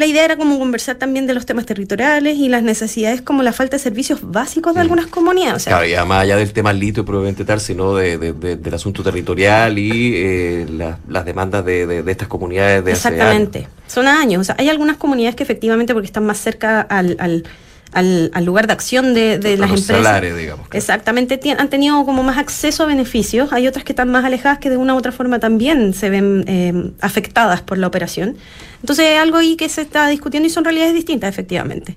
la 0.00 0.06
idea 0.06 0.24
era 0.24 0.36
como 0.38 0.58
conversar 0.58 0.96
también 0.96 1.26
de 1.26 1.34
los 1.34 1.44
temas 1.44 1.66
territoriales 1.66 2.38
y 2.38 2.48
las 2.48 2.62
necesidades 2.62 3.20
como 3.20 3.42
la 3.42 3.52
falta 3.52 3.76
de 3.76 3.82
servicios 3.82 4.20
básicos 4.22 4.72
de 4.72 4.78
mm. 4.78 4.82
algunas 4.82 5.06
comunidades. 5.08 5.64
claro, 5.64 5.86
y 5.86 5.94
más 6.08 6.22
allá 6.22 6.36
del 6.36 6.54
tema 6.54 6.72
litio 6.72 7.04
probablemente 7.04 7.44
tal, 7.44 7.60
sino 7.60 7.94
de, 7.94 8.16
del 8.32 8.74
asunto 8.74 9.02
territorial 9.02 9.78
y 9.78 10.14
eh, 10.16 10.66
las 11.06 11.24
demandas 11.26 11.66
de, 11.66 12.02
estas 12.06 12.28
comunidades 12.28 12.82
de 12.82 12.92
Exactamente, 12.92 13.68
son 13.86 14.08
años. 14.08 14.40
O 14.40 14.44
sea, 14.44 14.54
hay 14.58 14.70
algunas 14.70 14.96
comunidades 14.96 15.36
que 15.36 15.42
efectivamente 15.42 15.92
porque 15.92 16.06
están 16.06 16.24
más 16.24 16.38
cerca 16.38 16.80
al, 16.80 17.16
al 17.20 17.44
al, 17.92 18.44
lugar 18.44 18.66
de 18.66 18.72
acción 18.72 19.14
de, 19.14 19.38
las 19.58 19.70
empresas. 19.70 20.36
digamos. 20.36 20.66
Exactamente, 20.72 21.40
han 21.58 21.68
tenido 21.68 22.04
como 22.04 22.22
más 22.22 22.38
acceso 22.38 22.84
a 22.84 22.86
beneficios. 22.86 23.52
Hay 23.52 23.66
otras 23.66 23.84
que 23.84 23.92
están 23.92 24.10
más 24.10 24.24
alejadas 24.24 24.58
que 24.58 24.70
de 24.70 24.76
una 24.76 24.94
u 24.94 24.98
otra 24.98 25.12
forma 25.12 25.38
también 25.38 25.92
se 25.94 26.10
ven 26.10 26.44
eh, 26.46 26.92
afectadas 27.00 27.62
por 27.62 27.78
la 27.78 27.86
operación. 27.86 28.36
Entonces 28.80 29.06
es 29.06 29.18
algo 29.18 29.38
ahí 29.38 29.56
que 29.56 29.68
se 29.68 29.82
está 29.82 30.08
discutiendo 30.08 30.46
y 30.46 30.50
son 30.50 30.64
realidades 30.64 30.94
distintas, 30.94 31.28
efectivamente. 31.28 31.96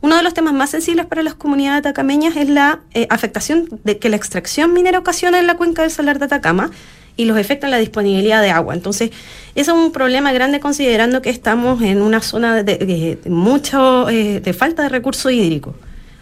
Uno 0.00 0.16
de 0.16 0.22
los 0.22 0.34
temas 0.34 0.52
más 0.52 0.70
sensibles 0.70 1.06
para 1.06 1.22
las 1.22 1.34
comunidades 1.34 1.80
atacameñas 1.80 2.36
es 2.36 2.48
la 2.48 2.80
eh, 2.94 3.06
afectación 3.10 3.68
de 3.82 3.98
que 3.98 4.08
la 4.08 4.16
extracción 4.16 4.72
minera 4.72 4.98
ocasiona 4.98 5.38
en 5.38 5.46
la 5.46 5.56
cuenca 5.56 5.82
del 5.82 5.90
Salar 5.90 6.18
de 6.18 6.26
Atacama 6.26 6.70
y 7.16 7.24
los 7.24 7.38
en 7.38 7.70
la 7.70 7.78
disponibilidad 7.78 8.42
de 8.42 8.50
agua. 8.50 8.74
Entonces, 8.74 9.10
eso 9.54 9.72
es 9.72 9.78
un 9.78 9.92
problema 9.92 10.32
grande 10.32 10.60
considerando 10.60 11.22
que 11.22 11.30
estamos 11.30 11.82
en 11.82 12.02
una 12.02 12.20
zona 12.20 12.62
de, 12.62 13.18
mucho, 13.26 14.08
eh, 14.08 14.40
de 14.40 14.52
falta 14.52 14.82
de 14.82 14.88
recursos 14.88 15.32
hídricos. 15.32 15.74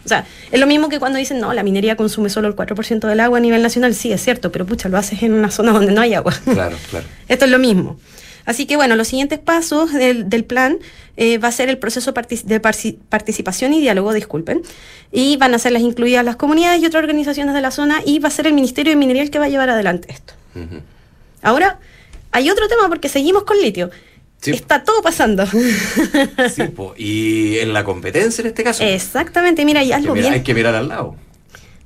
O 0.04 0.08
sea, 0.08 0.26
es 0.52 0.60
lo 0.60 0.66
mismo 0.66 0.88
que 0.88 0.98
cuando 0.98 1.18
dicen, 1.18 1.40
no, 1.40 1.52
la 1.54 1.62
minería 1.62 1.96
consume 1.96 2.28
solo 2.28 2.48
el 2.48 2.54
4% 2.54 3.08
del 3.08 3.20
agua 3.20 3.38
a 3.38 3.40
nivel 3.40 3.62
nacional. 3.62 3.94
Sí, 3.94 4.12
es 4.12 4.22
cierto, 4.22 4.52
pero 4.52 4.66
pucha, 4.66 4.88
lo 4.88 4.98
haces 4.98 5.22
en 5.22 5.32
una 5.32 5.50
zona 5.50 5.72
donde 5.72 5.92
no 5.92 6.00
hay 6.00 6.14
agua. 6.14 6.34
Claro, 6.44 6.76
claro. 6.90 7.06
Esto 7.28 7.46
es 7.46 7.50
lo 7.50 7.58
mismo. 7.58 7.98
Así 8.44 8.66
que 8.66 8.76
bueno, 8.76 8.94
los 8.96 9.08
siguientes 9.08 9.38
pasos 9.38 9.92
del, 9.92 10.44
plan 10.44 10.78
eh, 11.16 11.38
va 11.38 11.48
a 11.48 11.52
ser 11.52 11.70
el 11.70 11.78
proceso 11.78 12.12
de 12.12 12.60
participación 12.60 13.72
y 13.72 13.80
diálogo, 13.80 14.12
disculpen, 14.12 14.60
y 15.10 15.36
van 15.38 15.54
a 15.54 15.58
ser 15.58 15.72
las 15.72 15.82
incluidas 15.82 16.24
las 16.24 16.36
comunidades 16.36 16.82
y 16.82 16.86
otras 16.86 17.02
organizaciones 17.02 17.54
de 17.54 17.62
la 17.62 17.70
zona 17.70 18.02
y 18.04 18.18
va 18.18 18.28
a 18.28 18.30
ser 18.30 18.46
el 18.46 18.52
Ministerio 18.52 18.92
de 18.92 18.96
Minería 18.96 19.22
el 19.22 19.30
que 19.30 19.38
va 19.38 19.46
a 19.46 19.48
llevar 19.48 19.70
adelante 19.70 20.12
esto. 20.12 20.34
Ahora, 21.42 21.78
hay 22.32 22.50
otro 22.50 22.68
tema 22.68 22.88
porque 22.88 23.08
seguimos 23.08 23.44
con 23.44 23.60
litio. 23.60 23.90
Está 24.44 24.84
todo 24.84 25.02
pasando. 25.02 25.46
Sí, 26.54 26.62
y 26.96 27.58
en 27.58 27.72
la 27.72 27.84
competencia 27.84 28.42
en 28.42 28.48
este 28.48 28.62
caso. 28.62 28.82
Exactamente, 28.82 29.64
mira, 29.64 29.80
hay 29.80 29.92
algo 29.92 30.14
que 30.14 30.20
bien. 30.20 30.32
Hay 30.32 30.42
que 30.42 30.54
mirar 30.54 30.74
al 30.74 30.88
lado. 30.88 31.16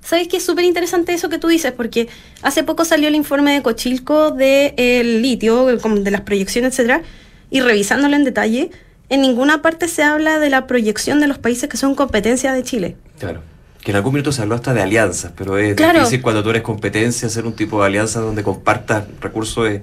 ¿Sabes 0.02 0.28
qué? 0.28 0.38
Es 0.38 0.44
súper 0.44 0.64
interesante 0.64 1.12
eso 1.12 1.28
que 1.28 1.38
tú 1.38 1.48
dices, 1.48 1.72
porque 1.72 2.08
hace 2.42 2.64
poco 2.64 2.84
salió 2.84 3.08
el 3.08 3.14
informe 3.14 3.52
de 3.52 3.62
Cochilco 3.62 4.30
del 4.30 4.74
de, 4.74 5.04
litio, 5.20 5.66
de 5.66 6.10
las 6.10 6.22
proyecciones, 6.22 6.72
etcétera, 6.72 7.02
y 7.50 7.60
revisándolo 7.60 8.16
en 8.16 8.24
detalle, 8.24 8.70
en 9.10 9.20
ninguna 9.20 9.60
parte 9.62 9.86
se 9.86 10.02
habla 10.02 10.38
de 10.38 10.50
la 10.50 10.66
proyección 10.66 11.20
de 11.20 11.26
los 11.26 11.38
países 11.38 11.68
que 11.68 11.76
son 11.76 11.94
competencia 11.94 12.52
de 12.52 12.62
Chile. 12.62 12.96
Claro. 13.18 13.42
Que 13.82 13.92
en 13.92 13.96
algún 13.96 14.14
minuto 14.14 14.32
se 14.32 14.42
habló 14.42 14.54
hasta 14.54 14.74
de 14.74 14.82
alianzas, 14.82 15.32
pero 15.36 15.56
es 15.56 15.76
difícil 15.76 16.20
cuando 16.20 16.42
tú 16.42 16.50
eres 16.50 16.62
competencia 16.62 17.28
hacer 17.28 17.46
un 17.46 17.54
tipo 17.54 17.80
de 17.80 17.86
alianza 17.86 18.20
donde 18.20 18.42
compartas 18.42 19.04
recursos 19.20 19.64
de, 19.64 19.82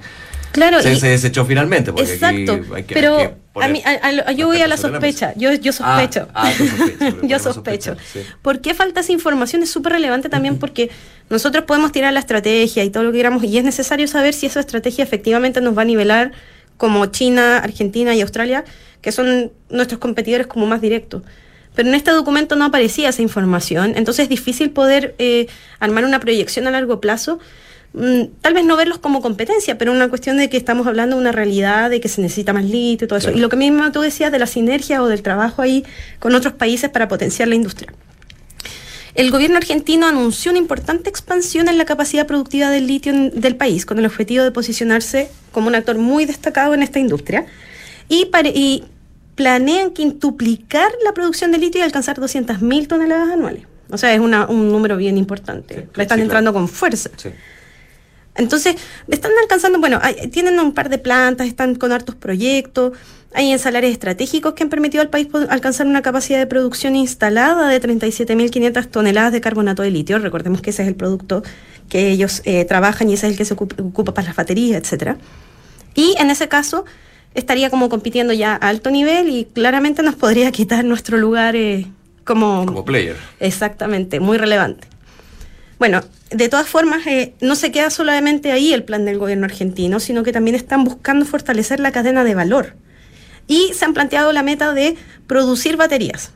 Claro, 0.56 0.82
se, 0.82 0.96
se, 0.96 1.10
desechó 1.10 1.46
finalmente. 1.46 1.92
Porque 1.92 2.14
exacto, 2.14 2.54
aquí 2.54 2.74
hay 2.76 2.84
que, 2.84 2.94
pero 2.94 3.18
hay 3.18 3.28
que 3.28 3.34
a 3.56 3.68
mí, 3.68 3.82
a, 3.86 4.30
a, 4.30 4.32
yo 4.32 4.48
voy 4.48 4.62
a 4.62 4.68
la 4.68 4.78
sospecha, 4.78 5.34
yo, 5.36 5.54
yo 5.54 5.74
sospecho. 5.74 6.30
Ah, 6.34 6.50
ah, 6.50 6.54
sospecho 6.54 7.28
yo 7.28 7.40
sospecho. 7.40 7.96
Sí. 8.12 8.22
¿Por 8.42 8.62
qué 8.62 8.74
falta 8.74 9.02
esa 9.02 9.12
información? 9.12 9.64
Es 9.64 9.70
súper 9.70 9.94
relevante 9.94 10.30
también 10.30 10.58
porque 10.58 10.90
nosotros 11.30 11.66
podemos 11.66 11.92
tirar 11.92 12.14
la 12.14 12.22
estrategia 12.22 12.86
y 12.86 12.90
todo 12.90 13.04
lo 13.04 13.12
que 13.12 13.18
queramos 13.18 13.44
y 13.44 13.58
es 13.58 13.66
necesario 13.66 14.08
saber 14.08 14.34
si 14.34 14.46
esa 14.46 14.62
estrategia 14.62 15.04
efectivamente 15.04 15.60
nos 15.60 15.78
va 15.78 15.82
a 15.82 15.86
nivelar 15.86 16.32
como 16.78 17.06
China, 17.08 17.58
Argentina 17.58 18.16
y 18.16 18.22
Australia, 18.22 18.64
que 19.02 19.12
son 19.12 19.52
nuestros 19.70 20.00
competidores 20.00 20.48
como 20.48 20.66
más 20.66 20.80
directos. 20.80 21.24
Pero 21.76 21.90
en 21.90 21.96
este 21.96 22.12
documento 22.12 22.56
no 22.56 22.66
aparecía 22.66 23.10
esa 23.10 23.22
información, 23.22 23.94
entonces 23.96 24.24
es 24.24 24.30
difícil 24.30 24.72
poder 24.72 25.16
eh, 25.20 25.48
armar 25.80 26.06
una 26.06 26.20
proyección 26.20 26.68
a 26.68 26.72
largo 26.72 27.00
plazo 27.00 27.40
tal 28.42 28.54
vez 28.54 28.66
no 28.66 28.76
verlos 28.76 28.98
como 28.98 29.22
competencia, 29.22 29.78
pero 29.78 29.92
una 29.92 30.10
cuestión 30.10 30.38
de 30.38 30.50
que 30.50 30.58
estamos 30.58 30.86
hablando 30.86 31.16
de 31.16 31.22
una 31.22 31.32
realidad, 31.32 31.90
de 31.90 32.02
que 32.02 32.10
se 32.10 32.22
necesita 32.22 32.52
más 32.52 32.66
litio 32.66 33.06
y 33.06 33.08
todo 33.08 33.18
eso. 33.18 33.32
Y 33.32 33.40
lo 33.40 33.48
que 33.50 33.56
mismo 33.56 33.90
tú 33.92 34.02
decías 34.02 34.32
de 34.32 34.40
la 34.40 34.48
sinergia 34.48 35.02
o 35.02 35.08
del 35.08 35.22
trabajo 35.22 35.62
ahí 35.62 35.86
con 36.20 36.36
otros 36.36 36.54
países 36.54 36.90
para 36.90 37.08
potenciar 37.08 37.48
la 37.48 37.56
industria. 37.56 37.94
El 39.14 39.32
gobierno 39.32 39.56
argentino 39.56 40.08
anunció 40.08 40.52
una 40.52 40.60
importante 40.60 41.10
expansión 41.10 41.70
en 41.70 41.78
la 41.78 41.86
capacidad 41.86 42.28
productiva 42.28 42.70
del 42.70 42.86
litio 42.86 43.14
del 43.32 43.56
país, 43.56 43.86
con 43.86 43.98
el 43.98 44.06
objetivo 44.06 44.44
de 44.44 44.52
posicionarse 44.52 45.30
como 45.54 45.70
un 45.70 45.76
actor 45.76 45.98
muy 45.98 46.26
destacado 46.26 46.74
en 46.74 46.84
esta 46.84 47.00
industria. 47.00 47.46
Y, 48.10 48.30
y 48.54 48.84
planean 49.36 49.92
quintuplicar 49.92 50.92
la 51.04 51.14
producción 51.14 51.52
de 51.52 51.58
litio 51.58 51.82
y 51.82 51.84
alcanzar 51.84 52.18
200.000 52.18 52.88
toneladas 52.88 53.30
anuales. 53.30 53.64
O 53.90 53.98
sea, 53.98 54.14
es 54.14 54.20
una, 54.20 54.48
un 54.48 54.72
número 54.72 54.98
bien 54.98 55.18
importante. 55.18 55.88
Sí, 55.94 56.02
están 56.02 56.18
sí, 56.18 56.24
entrando 56.24 56.52
claro. 56.52 56.66
con 56.66 56.74
fuerza. 56.74 57.10
Sí. 57.18 57.30
Entonces, 58.36 58.76
están 59.08 59.32
alcanzando, 59.42 59.80
bueno, 59.80 60.00
hay, 60.02 60.28
tienen 60.28 60.60
un 60.60 60.74
par 60.74 60.90
de 60.90 60.98
plantas, 60.98 61.48
están 61.48 61.76
con 61.76 61.92
hartos 61.92 62.16
proyectos, 62.16 62.94
hay 63.34 63.52
ensalares 63.52 63.92
estratégicos 63.92 64.54
que 64.54 64.64
han 64.64 64.70
permitido 64.70 65.02
al 65.02 65.10
país 65.10 65.28
alcanzar 65.50 65.88
una 65.88 66.02
capacidad 66.02 66.40
de 66.40 66.48
producción 66.48 66.96
instalada 66.96 67.68
de 67.68 67.82
37.500 67.82 68.88
toneladas 68.88 69.34
de 69.34 69.42
carbonato 69.42 69.84
de 69.84 69.92
litio. 69.92 70.20
Recordemos 70.20 70.62
que 70.62 70.70
ese 70.70 70.84
es 70.84 70.88
el 70.88 70.96
producto 70.96 71.44
que 71.90 72.10
ellos 72.10 72.42
eh, 72.46 72.66
trabajan 72.66 73.10
y 73.10 73.14
ese 73.14 73.28
es 73.28 73.34
el 73.34 73.38
que 73.38 73.46
se 73.46 73.54
ocupa, 73.54 73.82
ocupa 73.84 74.14
para 74.14 74.28
las 74.28 74.36
baterías, 74.36 74.82
etcétera. 74.82 75.18
Y 75.94 76.16
en 76.18 76.30
ese 76.30 76.48
caso 76.48 76.86
estaría 77.36 77.70
como 77.70 77.90
compitiendo 77.90 78.34
ya 78.34 78.54
a 78.54 78.70
alto 78.70 78.90
nivel 78.90 79.30
y 79.30 79.46
claramente 79.46 80.02
nos 80.02 80.16
podría 80.16 80.52
quitar 80.52 80.84
nuestro 80.84 81.18
lugar 81.18 81.56
eh, 81.56 81.86
como... 82.24 82.66
Como 82.66 82.84
player. 82.84 83.16
Exactamente, 83.40 84.20
muy 84.20 84.38
relevante. 84.38 84.88
Bueno, 85.78 86.02
de 86.32 86.50
todas 86.50 86.68
formas, 86.68 87.06
eh, 87.06 87.34
no 87.42 87.56
se 87.56 87.72
queda 87.72 87.90
solamente 87.90 88.52
ahí 88.52 88.74
el 88.74 88.84
plan 88.84 89.06
del 89.06 89.20
gobierno 89.20 89.46
argentino, 89.46 90.00
sino 90.00 90.24
que 90.24 90.32
también 90.32 90.56
están 90.56 90.84
buscando 90.84 91.26
fortalecer 91.26 91.80
la 91.80 91.92
cadena 91.92 92.24
de 92.24 92.34
valor. 92.34 92.76
Y 93.48 93.74
se 93.74 93.86
han 93.86 93.94
planteado 93.94 94.32
la 94.32 94.42
meta 94.42 94.74
de 94.74 94.96
producir 95.28 95.78
baterías 95.78 96.32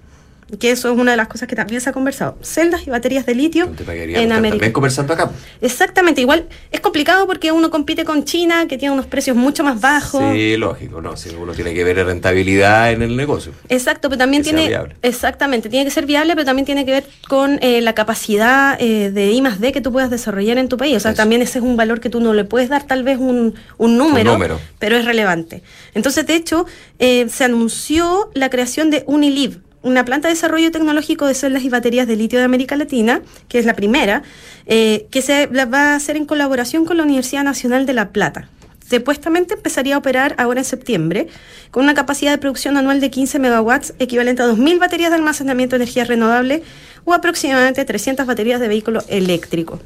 que 0.57 0.71
eso 0.71 0.91
es 0.91 0.97
una 0.97 1.11
de 1.11 1.17
las 1.17 1.27
cosas 1.27 1.47
que 1.47 1.55
también 1.55 1.81
se 1.81 1.89
ha 1.89 1.93
conversado. 1.93 2.37
Celdas 2.41 2.87
y 2.87 2.89
baterías 2.89 3.25
de 3.25 3.35
litio 3.35 3.65
en 3.65 4.31
América. 4.31 4.49
También 4.49 4.71
conversando 4.71 5.13
acá. 5.13 5.31
Exactamente, 5.61 6.21
igual 6.21 6.47
es 6.71 6.79
complicado 6.79 7.27
porque 7.27 7.51
uno 7.51 7.69
compite 7.69 8.05
con 8.05 8.23
China, 8.23 8.67
que 8.67 8.77
tiene 8.77 8.93
unos 8.93 9.05
precios 9.05 9.35
mucho 9.35 9.63
más 9.63 9.79
bajos. 9.79 10.33
Sí, 10.33 10.57
lógico, 10.57 11.01
no, 11.01 11.15
si 11.17 11.29
uno 11.29 11.53
tiene 11.53 11.73
que 11.73 11.83
ver 11.83 11.97
rentabilidad 12.05 12.91
en 12.91 13.01
el 13.01 13.15
negocio. 13.15 13.51
Exacto, 13.69 14.09
pero 14.09 14.17
también 14.17 14.43
tiene 14.43 14.71
exactamente, 15.01 15.69
tiene 15.69 15.85
que 15.85 15.91
ser 15.91 16.05
viable, 16.05 16.33
pero 16.35 16.45
también 16.45 16.65
tiene 16.65 16.85
que 16.85 16.91
ver 16.91 17.05
con 17.27 17.59
eh, 17.61 17.81
la 17.81 17.93
capacidad 17.93 18.77
eh, 18.79 19.11
de 19.11 19.31
I 19.31 19.41
más 19.41 19.59
D 19.59 19.71
que 19.71 19.81
tú 19.81 19.91
puedas 19.91 20.09
desarrollar 20.09 20.57
en 20.57 20.69
tu 20.69 20.77
país. 20.77 20.95
O 20.95 20.99
sea, 20.99 21.11
eso. 21.11 21.17
también 21.17 21.41
ese 21.41 21.59
es 21.59 21.63
un 21.63 21.77
valor 21.77 21.99
que 21.99 22.09
tú 22.09 22.19
no 22.19 22.33
le 22.33 22.45
puedes 22.45 22.69
dar 22.69 22.83
tal 22.83 23.03
vez 23.03 23.17
un, 23.17 23.55
un, 23.77 23.97
número, 23.97 24.31
un 24.31 24.39
número, 24.39 24.59
pero 24.79 24.97
es 24.97 25.05
relevante. 25.05 25.63
Entonces, 25.93 26.25
de 26.25 26.35
hecho, 26.35 26.65
eh, 26.99 27.27
se 27.29 27.43
anunció 27.43 28.31
la 28.33 28.49
creación 28.49 28.89
de 28.89 29.03
Uniliv, 29.07 29.61
una 29.81 30.05
planta 30.05 30.27
de 30.27 30.33
desarrollo 30.33 30.71
tecnológico 30.71 31.25
de 31.25 31.33
celdas 31.33 31.63
y 31.63 31.69
baterías 31.69 32.07
de 32.07 32.15
litio 32.15 32.39
de 32.39 32.45
América 32.45 32.75
Latina, 32.75 33.21
que 33.47 33.59
es 33.59 33.65
la 33.65 33.73
primera, 33.73 34.23
eh, 34.65 35.07
que 35.11 35.21
se 35.21 35.47
va 35.47 35.93
a 35.93 35.95
hacer 35.95 36.17
en 36.17 36.25
colaboración 36.25 36.85
con 36.85 36.97
la 36.97 37.03
Universidad 37.03 37.43
Nacional 37.43 37.85
de 37.85 37.93
La 37.93 38.09
Plata. 38.09 38.49
Supuestamente 38.89 39.53
empezaría 39.53 39.95
a 39.95 39.97
operar 39.99 40.35
ahora 40.39 40.61
en 40.61 40.65
septiembre, 40.65 41.27
con 41.69 41.83
una 41.83 41.93
capacidad 41.93 42.31
de 42.31 42.39
producción 42.39 42.75
anual 42.75 42.99
de 42.99 43.11
15 43.11 43.37
megawatts, 43.37 43.93
equivalente 43.99 44.41
a 44.41 44.47
2.000 44.47 44.79
baterías 44.79 45.11
de 45.11 45.17
almacenamiento 45.17 45.77
de 45.77 45.83
energía 45.83 46.05
renovable 46.05 46.63
o 47.05 47.13
aproximadamente 47.13 47.85
300 47.85 48.25
baterías 48.25 48.59
de 48.59 48.67
vehículo 48.67 49.03
eléctrico. 49.07 49.79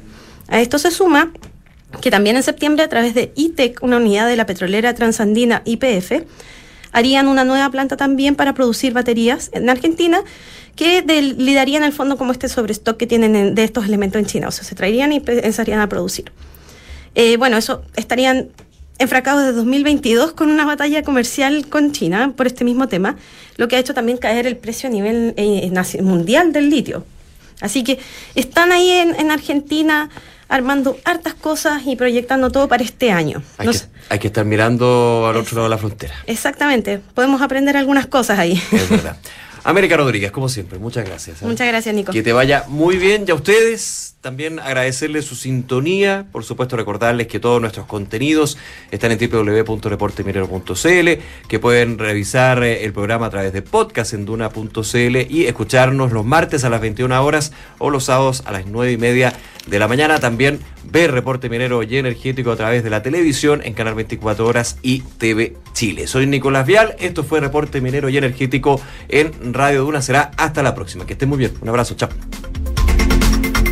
A 0.48 0.60
esto 0.60 0.78
se 0.78 0.90
suma 0.90 1.32
que 2.00 2.10
también 2.10 2.36
en 2.36 2.42
septiembre, 2.42 2.84
a 2.84 2.88
través 2.88 3.14
de 3.14 3.32
ITEC, 3.36 3.82
una 3.82 3.98
unidad 3.98 4.26
de 4.26 4.36
la 4.36 4.46
petrolera 4.46 4.94
transandina 4.94 5.62
IPF, 5.64 6.24
harían 6.94 7.28
una 7.28 7.44
nueva 7.44 7.70
planta 7.70 7.98
también 7.98 8.36
para 8.36 8.54
producir 8.54 8.94
baterías 8.94 9.50
en 9.52 9.68
Argentina 9.68 10.22
que 10.76 11.02
de, 11.02 11.22
le 11.22 11.58
al 11.60 11.92
fondo 11.92 12.16
como 12.16 12.32
este 12.32 12.48
sobrestock 12.48 12.96
que 12.96 13.06
tienen 13.06 13.36
en, 13.36 13.54
de 13.54 13.64
estos 13.64 13.84
elementos 13.84 14.18
en 14.20 14.26
China. 14.26 14.48
O 14.48 14.50
sea, 14.50 14.64
se 14.64 14.74
traerían 14.74 15.12
y 15.12 15.16
empezarían 15.16 15.80
a 15.80 15.88
producir. 15.88 16.32
Eh, 17.14 17.36
bueno, 17.36 17.56
eso 17.56 17.82
estarían 17.96 18.48
enfracados 18.98 19.42
desde 19.42 19.56
2022 19.56 20.32
con 20.32 20.50
una 20.50 20.64
batalla 20.64 21.02
comercial 21.02 21.66
con 21.68 21.92
China 21.92 22.32
por 22.36 22.46
este 22.46 22.64
mismo 22.64 22.88
tema, 22.88 23.16
lo 23.56 23.68
que 23.68 23.76
ha 23.76 23.78
hecho 23.80 23.92
también 23.92 24.18
caer 24.18 24.46
el 24.46 24.56
precio 24.56 24.88
a 24.88 24.92
nivel 24.92 25.34
eh, 25.36 25.70
mundial 26.00 26.52
del 26.52 26.70
litio. 26.70 27.04
Así 27.60 27.82
que 27.82 27.98
están 28.34 28.72
ahí 28.72 28.90
en 28.90 29.30
Argentina 29.30 30.10
armando 30.48 30.98
hartas 31.04 31.34
cosas 31.34 31.82
y 31.86 31.96
proyectando 31.96 32.50
todo 32.50 32.68
para 32.68 32.82
este 32.82 33.10
año. 33.10 33.42
Hay, 33.58 33.66
no 33.66 33.72
que, 33.72 33.78
hay 34.10 34.18
que, 34.18 34.26
estar 34.28 34.44
mirando 34.44 35.26
al 35.28 35.36
otro 35.36 35.56
lado 35.56 35.64
de 35.64 35.70
la 35.70 35.78
frontera. 35.78 36.14
Exactamente, 36.26 37.00
podemos 37.14 37.42
aprender 37.42 37.76
algunas 37.76 38.06
cosas 38.06 38.38
ahí. 38.38 38.60
Es 38.72 38.88
verdad. 38.88 39.16
América 39.64 39.96
Rodríguez, 39.96 40.30
como 40.30 40.50
siempre, 40.50 40.78
muchas 40.78 41.06
gracias. 41.06 41.40
¿eh? 41.42 41.46
Muchas 41.46 41.66
gracias, 41.66 41.94
Nico. 41.94 42.12
Que 42.12 42.22
te 42.22 42.34
vaya 42.34 42.66
muy 42.68 42.98
bien. 42.98 43.24
Y 43.26 43.30
a 43.30 43.34
ustedes 43.34 44.14
también 44.20 44.58
agradecerles 44.58 45.24
su 45.24 45.36
sintonía. 45.36 46.26
Por 46.30 46.44
supuesto, 46.44 46.76
recordarles 46.76 47.28
que 47.28 47.40
todos 47.40 47.62
nuestros 47.62 47.86
contenidos 47.86 48.58
están 48.90 49.12
en 49.12 49.18
www.reporteminero.cl, 49.18 51.08
que 51.48 51.58
pueden 51.58 51.98
revisar 51.98 52.62
el 52.62 52.92
programa 52.92 53.24
a 53.26 53.30
través 53.30 53.54
de 53.54 53.62
podcast 53.62 54.12
en 54.12 54.26
duna.cl 54.26 55.16
y 55.30 55.46
escucharnos 55.46 56.12
los 56.12 56.26
martes 56.26 56.64
a 56.64 56.70
las 56.70 56.82
21 56.82 57.24
horas 57.24 57.52
o 57.78 57.88
los 57.88 58.04
sábados 58.04 58.42
a 58.44 58.52
las 58.52 58.66
9 58.66 58.92
y 58.92 58.98
media 58.98 59.32
de 59.66 59.78
la 59.78 59.88
mañana. 59.88 60.20
También 60.20 60.60
ver 60.90 61.12
Reporte 61.12 61.48
Minero 61.48 61.82
y 61.82 61.96
Energético 61.96 62.52
a 62.52 62.56
través 62.56 62.84
de 62.84 62.90
la 62.90 63.02
televisión 63.02 63.60
en 63.64 63.74
Canal 63.74 63.94
24 63.94 64.46
Horas 64.46 64.78
y 64.82 65.00
TV 65.18 65.56
Chile. 65.72 66.06
Soy 66.06 66.26
Nicolás 66.26 66.66
Vial. 66.66 66.94
Esto 66.98 67.24
fue 67.24 67.40
Reporte 67.40 67.80
Minero 67.80 68.08
y 68.08 68.16
Energético 68.16 68.80
en 69.08 69.54
Radio 69.54 69.82
Duna. 69.84 70.02
Será 70.02 70.30
hasta 70.36 70.62
la 70.62 70.74
próxima. 70.74 71.06
Que 71.06 71.14
estén 71.14 71.28
muy 71.28 71.38
bien. 71.38 71.52
Un 71.60 71.68
abrazo. 71.68 71.94
Chao. 71.94 72.08